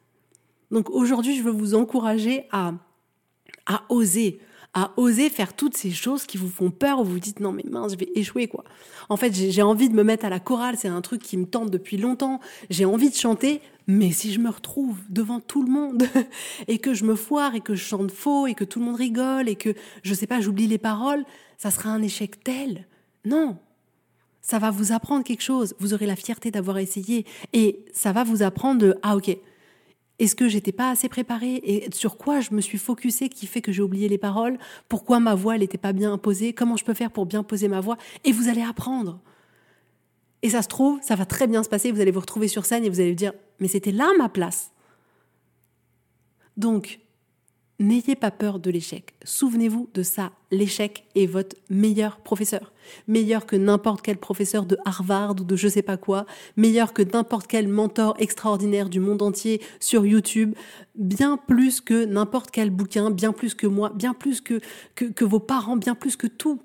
Donc 0.70 0.90
aujourd'hui, 0.90 1.36
je 1.36 1.42
veux 1.42 1.52
vous 1.52 1.74
encourager 1.74 2.46
à, 2.50 2.74
à 3.66 3.84
oser, 3.88 4.40
à 4.74 4.92
oser 4.96 5.30
faire 5.30 5.54
toutes 5.54 5.76
ces 5.76 5.90
choses 5.90 6.26
qui 6.26 6.36
vous 6.36 6.48
font 6.48 6.70
peur, 6.70 7.00
où 7.00 7.04
vous 7.04 7.20
dites 7.20 7.40
non 7.40 7.52
mais 7.52 7.64
mince, 7.70 7.92
je 7.92 7.98
vais 7.98 8.10
échouer 8.14 8.48
quoi. 8.48 8.64
En 9.08 9.16
fait, 9.16 9.32
j'ai 9.32 9.62
envie 9.62 9.88
de 9.88 9.94
me 9.94 10.02
mettre 10.02 10.24
à 10.24 10.28
la 10.28 10.40
chorale, 10.40 10.76
c'est 10.76 10.88
un 10.88 11.00
truc 11.00 11.22
qui 11.22 11.36
me 11.36 11.46
tente 11.46 11.70
depuis 11.70 11.96
longtemps. 11.96 12.40
J'ai 12.68 12.84
envie 12.84 13.10
de 13.10 13.14
chanter, 13.14 13.60
mais 13.86 14.10
si 14.10 14.32
je 14.32 14.40
me 14.40 14.50
retrouve 14.50 14.98
devant 15.08 15.40
tout 15.40 15.62
le 15.62 15.70
monde 15.70 16.04
et 16.68 16.78
que 16.78 16.94
je 16.94 17.04
me 17.04 17.14
foire 17.14 17.54
et 17.54 17.60
que 17.60 17.74
je 17.74 17.84
chante 17.84 18.10
faux 18.10 18.46
et 18.46 18.54
que 18.54 18.64
tout 18.64 18.80
le 18.80 18.86
monde 18.86 18.96
rigole 18.96 19.48
et 19.48 19.56
que, 19.56 19.74
je 20.02 20.14
sais 20.14 20.26
pas, 20.26 20.40
j'oublie 20.40 20.66
les 20.66 20.78
paroles, 20.78 21.24
ça 21.56 21.70
sera 21.70 21.90
un 21.90 22.02
échec 22.02 22.42
tel. 22.42 22.86
Non. 23.24 23.56
Ça 24.46 24.60
va 24.60 24.70
vous 24.70 24.92
apprendre 24.92 25.24
quelque 25.24 25.42
chose. 25.42 25.74
Vous 25.80 25.92
aurez 25.92 26.06
la 26.06 26.14
fierté 26.14 26.52
d'avoir 26.52 26.78
essayé 26.78 27.26
et 27.52 27.84
ça 27.92 28.12
va 28.12 28.22
vous 28.22 28.44
apprendre 28.44 28.80
de, 28.80 28.96
ah, 29.02 29.16
ok. 29.16 29.36
Est-ce 30.20 30.36
que 30.36 30.46
j'étais 30.46 30.70
pas 30.70 30.88
assez 30.88 31.08
préparée? 31.08 31.56
Et 31.64 31.88
sur 31.92 32.16
quoi 32.16 32.38
je 32.38 32.54
me 32.54 32.60
suis 32.60 32.78
focusée 32.78 33.28
qui 33.28 33.48
fait 33.48 33.60
que 33.60 33.72
j'ai 33.72 33.82
oublié 33.82 34.08
les 34.08 34.18
paroles? 34.18 34.56
Pourquoi 34.88 35.18
ma 35.18 35.34
voix 35.34 35.58
n'était 35.58 35.78
pas 35.78 35.92
bien 35.92 36.16
posée? 36.16 36.52
Comment 36.52 36.76
je 36.76 36.84
peux 36.84 36.94
faire 36.94 37.10
pour 37.10 37.26
bien 37.26 37.42
poser 37.42 37.66
ma 37.66 37.80
voix? 37.80 37.96
Et 38.22 38.30
vous 38.30 38.46
allez 38.46 38.62
apprendre. 38.62 39.18
Et 40.42 40.50
ça 40.50 40.62
se 40.62 40.68
trouve, 40.68 41.00
ça 41.02 41.16
va 41.16 41.26
très 41.26 41.48
bien 41.48 41.64
se 41.64 41.68
passer, 41.68 41.90
vous 41.90 42.00
allez 42.00 42.12
vous 42.12 42.20
retrouver 42.20 42.46
sur 42.46 42.66
scène 42.66 42.84
et 42.84 42.88
vous 42.88 43.00
allez 43.00 43.10
vous 43.10 43.16
dire, 43.16 43.32
mais 43.58 43.66
c'était 43.66 43.90
là 43.90 44.12
ma 44.16 44.28
place. 44.28 44.70
Donc, 46.56 47.00
n'ayez 47.78 48.16
pas 48.16 48.30
peur 48.30 48.58
de 48.58 48.70
l'échec. 48.70 49.14
Souvenez-vous 49.24 49.88
de 49.94 50.02
ça, 50.02 50.32
l'échec 50.50 51.04
est 51.14 51.26
votre 51.26 51.56
meilleur 51.68 52.18
professeur. 52.18 52.72
Meilleur 53.08 53.46
que 53.46 53.56
n'importe 53.56 54.02
quel 54.02 54.16
professeur 54.16 54.64
de 54.64 54.78
Harvard 54.84 55.32
ou 55.32 55.44
de 55.44 55.56
je 55.56 55.68
sais 55.68 55.82
pas 55.82 55.96
quoi, 55.96 56.26
meilleur 56.56 56.92
que 56.92 57.02
n'importe 57.02 57.46
quel 57.46 57.68
mentor 57.68 58.16
extraordinaire 58.18 58.88
du 58.88 59.00
monde 59.00 59.22
entier 59.22 59.60
sur 59.80 60.06
YouTube, 60.06 60.54
bien 60.94 61.36
plus 61.36 61.80
que 61.80 62.04
n'importe 62.04 62.50
quel 62.50 62.70
bouquin, 62.70 63.10
bien 63.10 63.32
plus 63.32 63.54
que 63.54 63.66
moi, 63.66 63.90
bien 63.94 64.14
plus 64.14 64.40
que, 64.40 64.60
que, 64.94 65.04
que 65.04 65.24
vos 65.24 65.40
parents, 65.40 65.76
bien 65.76 65.94
plus 65.94 66.16
que 66.16 66.26
tout. 66.26 66.62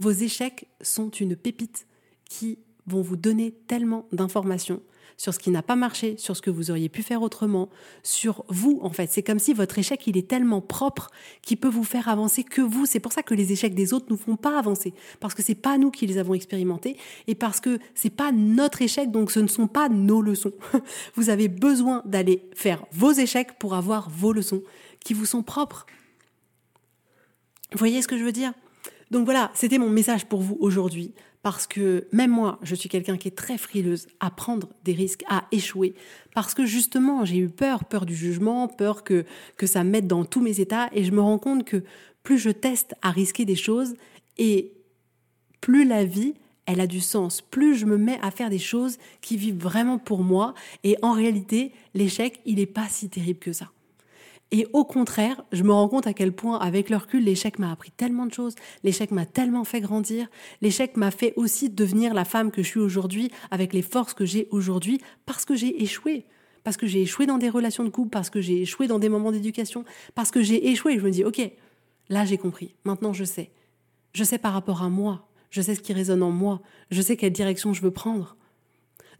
Vos 0.00 0.10
échecs 0.10 0.66
sont 0.80 1.10
une 1.10 1.36
pépite 1.36 1.86
qui 2.28 2.58
vont 2.86 3.00
vous 3.00 3.16
donner 3.16 3.52
tellement 3.52 4.06
d'informations 4.12 4.82
sur 5.16 5.32
ce 5.34 5.38
qui 5.38 5.50
n'a 5.50 5.62
pas 5.62 5.76
marché, 5.76 6.16
sur 6.18 6.36
ce 6.36 6.42
que 6.42 6.50
vous 6.50 6.70
auriez 6.70 6.88
pu 6.88 7.02
faire 7.02 7.22
autrement, 7.22 7.68
sur 8.02 8.44
vous 8.48 8.78
en 8.82 8.90
fait. 8.90 9.10
C'est 9.10 9.22
comme 9.22 9.38
si 9.38 9.52
votre 9.52 9.78
échec, 9.78 10.06
il 10.06 10.16
est 10.16 10.28
tellement 10.28 10.60
propre 10.60 11.10
qu'il 11.42 11.56
peut 11.58 11.68
vous 11.68 11.84
faire 11.84 12.08
avancer 12.08 12.44
que 12.44 12.60
vous. 12.60 12.86
C'est 12.86 13.00
pour 13.00 13.12
ça 13.12 13.22
que 13.22 13.34
les 13.34 13.52
échecs 13.52 13.74
des 13.74 13.92
autres 13.92 14.06
nous 14.10 14.16
font 14.16 14.36
pas 14.36 14.58
avancer 14.58 14.92
parce 15.20 15.34
que 15.34 15.42
c'est 15.42 15.54
pas 15.54 15.78
nous 15.78 15.90
qui 15.90 16.06
les 16.06 16.18
avons 16.18 16.34
expérimentés 16.34 16.96
et 17.26 17.34
parce 17.34 17.60
que 17.60 17.78
c'est 17.94 18.10
pas 18.10 18.32
notre 18.32 18.82
échec 18.82 19.10
donc 19.10 19.30
ce 19.30 19.40
ne 19.40 19.48
sont 19.48 19.66
pas 19.66 19.88
nos 19.88 20.20
leçons. 20.20 20.52
Vous 21.14 21.30
avez 21.30 21.48
besoin 21.48 22.02
d'aller 22.04 22.42
faire 22.54 22.84
vos 22.92 23.12
échecs 23.12 23.58
pour 23.58 23.74
avoir 23.74 24.10
vos 24.10 24.32
leçons 24.32 24.62
qui 25.00 25.14
vous 25.14 25.26
sont 25.26 25.42
propres. 25.42 25.86
Vous 27.72 27.78
voyez 27.78 28.02
ce 28.02 28.08
que 28.08 28.18
je 28.18 28.24
veux 28.24 28.32
dire? 28.32 28.52
Donc 29.10 29.24
voilà, 29.24 29.50
c'était 29.54 29.78
mon 29.78 29.90
message 29.90 30.26
pour 30.26 30.40
vous 30.40 30.56
aujourd'hui, 30.60 31.12
parce 31.44 31.66
que 31.66 32.08
même 32.10 32.30
moi, 32.30 32.58
je 32.62 32.74
suis 32.74 32.88
quelqu'un 32.88 33.18
qui 33.18 33.28
est 33.28 33.36
très 33.36 33.58
frileuse 33.58 34.06
à 34.18 34.30
prendre 34.30 34.70
des 34.82 34.94
risques, 34.94 35.24
à 35.28 35.44
échouer, 35.52 35.94
parce 36.34 36.54
que 36.54 36.64
justement, 36.64 37.26
j'ai 37.26 37.36
eu 37.36 37.50
peur, 37.50 37.84
peur 37.84 38.06
du 38.06 38.16
jugement, 38.16 38.66
peur 38.66 39.04
que, 39.04 39.26
que 39.58 39.66
ça 39.66 39.84
mette 39.84 40.06
dans 40.06 40.24
tous 40.24 40.40
mes 40.40 40.60
états, 40.60 40.88
et 40.94 41.04
je 41.04 41.12
me 41.12 41.20
rends 41.20 41.38
compte 41.38 41.66
que 41.66 41.84
plus 42.22 42.38
je 42.38 42.48
teste 42.48 42.94
à 43.02 43.10
risquer 43.10 43.44
des 43.44 43.56
choses, 43.56 43.92
et 44.38 44.72
plus 45.60 45.84
la 45.84 46.06
vie, 46.06 46.32
elle 46.64 46.80
a 46.80 46.86
du 46.86 47.00
sens, 47.00 47.42
plus 47.42 47.74
je 47.76 47.84
me 47.84 47.98
mets 47.98 48.18
à 48.22 48.30
faire 48.30 48.48
des 48.48 48.58
choses 48.58 48.96
qui 49.20 49.36
vivent 49.36 49.60
vraiment 49.60 49.98
pour 49.98 50.22
moi, 50.22 50.54
et 50.82 50.96
en 51.02 51.12
réalité, 51.12 51.72
l'échec, 51.92 52.40
il 52.46 52.54
n'est 52.54 52.64
pas 52.64 52.88
si 52.88 53.10
terrible 53.10 53.38
que 53.38 53.52
ça. 53.52 53.70
Et 54.50 54.66
au 54.72 54.84
contraire, 54.84 55.42
je 55.52 55.62
me 55.62 55.72
rends 55.72 55.88
compte 55.88 56.06
à 56.06 56.12
quel 56.12 56.32
point, 56.32 56.58
avec 56.58 56.90
le 56.90 56.96
recul, 56.96 57.24
l'échec 57.24 57.58
m'a 57.58 57.72
appris 57.72 57.90
tellement 57.90 58.26
de 58.26 58.32
choses, 58.32 58.54
l'échec 58.84 59.10
m'a 59.10 59.26
tellement 59.26 59.64
fait 59.64 59.80
grandir, 59.80 60.28
l'échec 60.60 60.96
m'a 60.96 61.10
fait 61.10 61.32
aussi 61.36 61.70
devenir 61.70 62.14
la 62.14 62.24
femme 62.24 62.50
que 62.50 62.62
je 62.62 62.68
suis 62.68 62.80
aujourd'hui, 62.80 63.30
avec 63.50 63.72
les 63.72 63.82
forces 63.82 64.14
que 64.14 64.24
j'ai 64.24 64.46
aujourd'hui, 64.50 65.00
parce 65.26 65.44
que 65.44 65.56
j'ai 65.56 65.82
échoué. 65.82 66.24
Parce 66.62 66.76
que 66.76 66.86
j'ai 66.86 67.02
échoué 67.02 67.26
dans 67.26 67.38
des 67.38 67.48
relations 67.48 67.84
de 67.84 67.88
couple, 67.88 68.10
parce 68.10 68.30
que 68.30 68.40
j'ai 68.40 68.62
échoué 68.62 68.86
dans 68.86 68.98
des 68.98 69.08
moments 69.08 69.32
d'éducation, 69.32 69.84
parce 70.14 70.30
que 70.30 70.42
j'ai 70.42 70.68
échoué. 70.68 70.98
Je 70.98 71.04
me 71.04 71.10
dis, 71.10 71.24
OK, 71.24 71.40
là 72.08 72.24
j'ai 72.24 72.38
compris, 72.38 72.74
maintenant 72.84 73.12
je 73.12 73.24
sais. 73.24 73.50
Je 74.12 74.24
sais 74.24 74.38
par 74.38 74.52
rapport 74.52 74.82
à 74.82 74.88
moi, 74.88 75.28
je 75.50 75.62
sais 75.62 75.74
ce 75.74 75.80
qui 75.80 75.92
résonne 75.92 76.22
en 76.22 76.30
moi, 76.30 76.60
je 76.90 77.02
sais 77.02 77.16
quelle 77.16 77.32
direction 77.32 77.72
je 77.72 77.82
veux 77.82 77.90
prendre. 77.90 78.36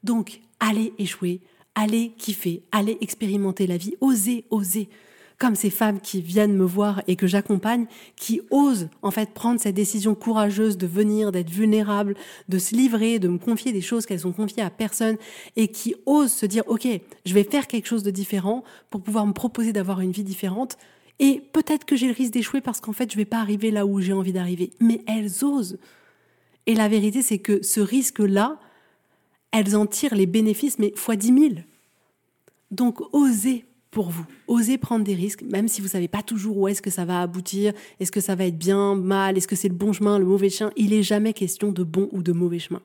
Donc, 0.04 0.40
allez 0.60 0.92
échouer, 0.98 1.40
allez 1.74 2.12
kiffer, 2.16 2.62
allez 2.70 2.98
expérimenter 3.00 3.66
la 3.66 3.78
vie, 3.78 3.96
osez, 4.00 4.46
osez 4.50 4.88
comme 5.38 5.56
ces 5.56 5.70
femmes 5.70 6.00
qui 6.00 6.22
viennent 6.22 6.56
me 6.56 6.64
voir 6.64 7.02
et 7.06 7.16
que 7.16 7.26
j'accompagne, 7.26 7.86
qui 8.16 8.40
osent 8.50 8.88
en 9.02 9.10
fait 9.10 9.30
prendre 9.30 9.60
cette 9.60 9.74
décision 9.74 10.14
courageuse 10.14 10.78
de 10.78 10.86
venir, 10.86 11.32
d'être 11.32 11.50
vulnérable, 11.50 12.14
de 12.48 12.58
se 12.58 12.74
livrer, 12.74 13.18
de 13.18 13.28
me 13.28 13.38
confier 13.38 13.72
des 13.72 13.80
choses 13.80 14.06
qu'elles 14.06 14.26
ont 14.26 14.32
confiées 14.32 14.62
à 14.62 14.70
personne 14.70 15.16
et 15.56 15.68
qui 15.68 15.94
osent 16.06 16.32
se 16.32 16.46
dire 16.46 16.62
ok, 16.66 16.86
je 17.24 17.34
vais 17.34 17.44
faire 17.44 17.66
quelque 17.66 17.86
chose 17.86 18.02
de 18.02 18.10
différent 18.10 18.64
pour 18.90 19.02
pouvoir 19.02 19.26
me 19.26 19.32
proposer 19.32 19.72
d'avoir 19.72 20.00
une 20.00 20.12
vie 20.12 20.24
différente 20.24 20.78
Et 21.20 21.42
peut-être 21.52 21.84
que 21.84 21.96
j'ai 21.96 22.08
le 22.08 22.12
risque 22.12 22.32
d'échouer 22.32 22.60
parce 22.60 22.80
qu'en 22.80 22.92
fait, 22.92 23.10
je 23.10 23.16
vais 23.16 23.24
pas 23.24 23.38
arriver 23.38 23.70
là 23.70 23.86
où 23.86 24.00
j'ai 24.00 24.12
envie 24.12 24.32
d'arriver. 24.32 24.70
Mais 24.80 25.02
elles 25.06 25.44
osent. 25.44 25.78
Et 26.66 26.74
la 26.74 26.88
vérité, 26.88 27.22
c'est 27.22 27.38
que 27.38 27.62
ce 27.62 27.80
risque-là, 27.80 28.58
elles 29.52 29.76
en 29.76 29.86
tirent 29.86 30.14
les 30.14 30.26
bénéfices, 30.26 30.78
mais 30.78 30.92
fois 30.96 31.16
dix 31.16 31.32
mille. 31.32 31.66
Donc, 32.70 33.00
osez 33.12 33.64
pour 33.94 34.10
vous. 34.10 34.26
Osez 34.48 34.76
prendre 34.76 35.04
des 35.04 35.14
risques, 35.14 35.42
même 35.42 35.68
si 35.68 35.80
vous 35.80 35.88
savez 35.88 36.08
pas 36.08 36.22
toujours 36.22 36.58
où 36.58 36.68
est-ce 36.68 36.82
que 36.82 36.90
ça 36.90 37.04
va 37.04 37.22
aboutir, 37.22 37.72
est-ce 38.00 38.10
que 38.10 38.20
ça 38.20 38.34
va 38.34 38.44
être 38.44 38.58
bien, 38.58 38.96
mal, 38.96 39.38
est-ce 39.38 39.48
que 39.48 39.56
c'est 39.56 39.68
le 39.68 39.74
bon 39.74 39.92
chemin, 39.92 40.18
le 40.18 40.26
mauvais 40.26 40.50
chemin? 40.50 40.72
Il 40.76 40.90
n'est 40.90 41.04
jamais 41.04 41.32
question 41.32 41.70
de 41.70 41.84
bon 41.84 42.08
ou 42.10 42.22
de 42.22 42.32
mauvais 42.32 42.58
chemin. 42.58 42.82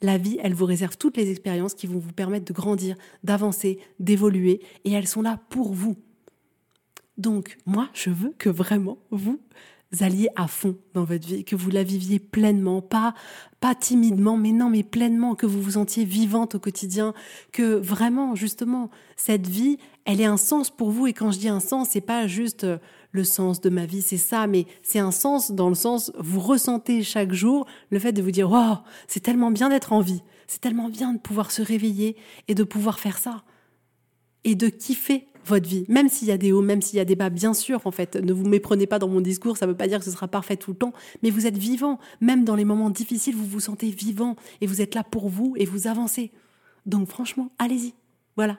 La 0.00 0.16
vie, 0.16 0.38
elle 0.40 0.54
vous 0.54 0.64
réserve 0.64 0.96
toutes 0.96 1.16
les 1.16 1.28
expériences 1.28 1.74
qui 1.74 1.88
vont 1.88 1.98
vous 1.98 2.12
permettre 2.12 2.44
de 2.44 2.52
grandir, 2.52 2.94
d'avancer, 3.24 3.80
d'évoluer, 3.98 4.60
et 4.84 4.92
elles 4.92 5.08
sont 5.08 5.22
là 5.22 5.40
pour 5.50 5.72
vous. 5.72 5.96
Donc, 7.16 7.58
moi, 7.66 7.88
je 7.92 8.10
veux 8.10 8.32
que 8.38 8.48
vraiment 8.48 8.98
vous 9.10 9.40
alliez 10.00 10.28
à 10.36 10.46
fond 10.46 10.76
dans 10.94 11.02
votre 11.02 11.26
vie, 11.26 11.44
que 11.44 11.56
vous 11.56 11.70
la 11.70 11.82
viviez 11.82 12.20
pleinement, 12.20 12.80
pas 12.80 13.14
pas 13.60 13.74
timidement, 13.74 14.36
mais 14.36 14.52
non, 14.52 14.70
mais 14.70 14.84
pleinement, 14.84 15.34
que 15.34 15.46
vous 15.46 15.60
vous 15.60 15.72
sentiez 15.72 16.04
vivante 16.04 16.54
au 16.54 16.60
quotidien, 16.60 17.12
que 17.52 17.74
vraiment, 17.74 18.36
justement, 18.36 18.90
cette 19.16 19.46
vie, 19.46 19.78
elle 20.08 20.22
ait 20.22 20.24
un 20.24 20.38
sens 20.38 20.70
pour 20.70 20.90
vous. 20.90 21.06
Et 21.06 21.12
quand 21.12 21.30
je 21.30 21.38
dis 21.38 21.50
un 21.50 21.60
sens, 21.60 21.90
c'est 21.90 22.00
pas 22.00 22.26
juste 22.26 22.64
euh, 22.64 22.78
le 23.12 23.24
sens 23.24 23.60
de 23.60 23.68
ma 23.68 23.84
vie, 23.84 24.00
c'est 24.00 24.16
ça, 24.16 24.46
mais 24.46 24.64
c'est 24.82 24.98
un 24.98 25.10
sens 25.10 25.50
dans 25.52 25.68
le 25.68 25.74
sens, 25.74 26.10
vous 26.18 26.40
ressentez 26.40 27.02
chaque 27.02 27.34
jour 27.34 27.66
le 27.90 27.98
fait 27.98 28.12
de 28.12 28.22
vous 28.22 28.30
dire, 28.30 28.50
wow, 28.50 28.78
c'est 29.06 29.20
tellement 29.20 29.50
bien 29.50 29.68
d'être 29.68 29.92
en 29.92 30.00
vie, 30.00 30.22
c'est 30.46 30.62
tellement 30.62 30.88
bien 30.88 31.12
de 31.12 31.18
pouvoir 31.18 31.50
se 31.50 31.60
réveiller 31.60 32.16
et 32.48 32.54
de 32.54 32.64
pouvoir 32.64 32.98
faire 32.98 33.18
ça. 33.18 33.44
Et 34.44 34.54
de 34.54 34.68
kiffer 34.68 35.26
votre 35.44 35.68
vie, 35.68 35.84
même 35.88 36.08
s'il 36.08 36.28
y 36.28 36.32
a 36.32 36.38
des 36.38 36.52
hauts, 36.52 36.62
même 36.62 36.80
s'il 36.80 36.96
y 36.96 37.00
a 37.00 37.04
des 37.04 37.16
bas, 37.16 37.28
bien 37.28 37.52
sûr, 37.52 37.82
en 37.86 37.90
fait, 37.90 38.16
ne 38.16 38.32
vous 38.32 38.46
méprenez 38.46 38.86
pas 38.86 38.98
dans 38.98 39.08
mon 39.08 39.20
discours, 39.20 39.58
ça 39.58 39.66
ne 39.66 39.72
veut 39.72 39.76
pas 39.76 39.88
dire 39.88 39.98
que 39.98 40.06
ce 40.06 40.10
sera 40.10 40.28
parfait 40.28 40.56
tout 40.56 40.70
le 40.70 40.78
temps, 40.78 40.94
mais 41.22 41.28
vous 41.28 41.46
êtes 41.46 41.58
vivant, 41.58 41.98
même 42.22 42.44
dans 42.44 42.56
les 42.56 42.64
moments 42.64 42.90
difficiles, 42.90 43.36
vous 43.36 43.44
vous 43.44 43.60
sentez 43.60 43.90
vivant, 43.90 44.36
et 44.62 44.66
vous 44.66 44.80
êtes 44.80 44.94
là 44.94 45.04
pour 45.04 45.28
vous, 45.28 45.52
et 45.58 45.66
vous 45.66 45.86
avancez. 45.86 46.30
Donc 46.86 47.08
franchement, 47.08 47.50
allez-y. 47.58 47.92
Voilà. 48.38 48.56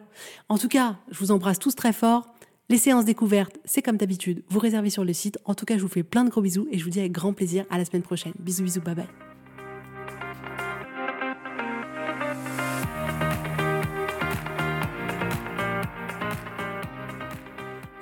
En 0.49 0.57
tout 0.57 0.67
cas, 0.67 0.97
je 1.09 1.17
vous 1.19 1.31
embrasse 1.31 1.57
tous 1.57 1.73
très 1.73 1.93
fort. 1.93 2.27
Les 2.67 2.77
séances 2.77 3.05
découvertes, 3.05 3.57
c'est 3.63 3.81
comme 3.81 3.95
d'habitude, 3.95 4.43
vous 4.49 4.59
réservez 4.59 4.89
sur 4.89 5.05
le 5.05 5.13
site. 5.13 5.39
En 5.45 5.55
tout 5.55 5.63
cas, 5.63 5.77
je 5.77 5.81
vous 5.81 5.87
fais 5.87 6.03
plein 6.03 6.25
de 6.25 6.29
gros 6.29 6.41
bisous 6.41 6.67
et 6.69 6.77
je 6.77 6.83
vous 6.83 6.89
dis 6.89 6.99
avec 6.99 7.13
grand 7.13 7.31
plaisir 7.31 7.65
à 7.69 7.77
la 7.77 7.85
semaine 7.85 8.03
prochaine. 8.03 8.33
Bisous, 8.37 8.63
bisous, 8.63 8.81
bye 8.81 8.93
bye. 8.93 9.28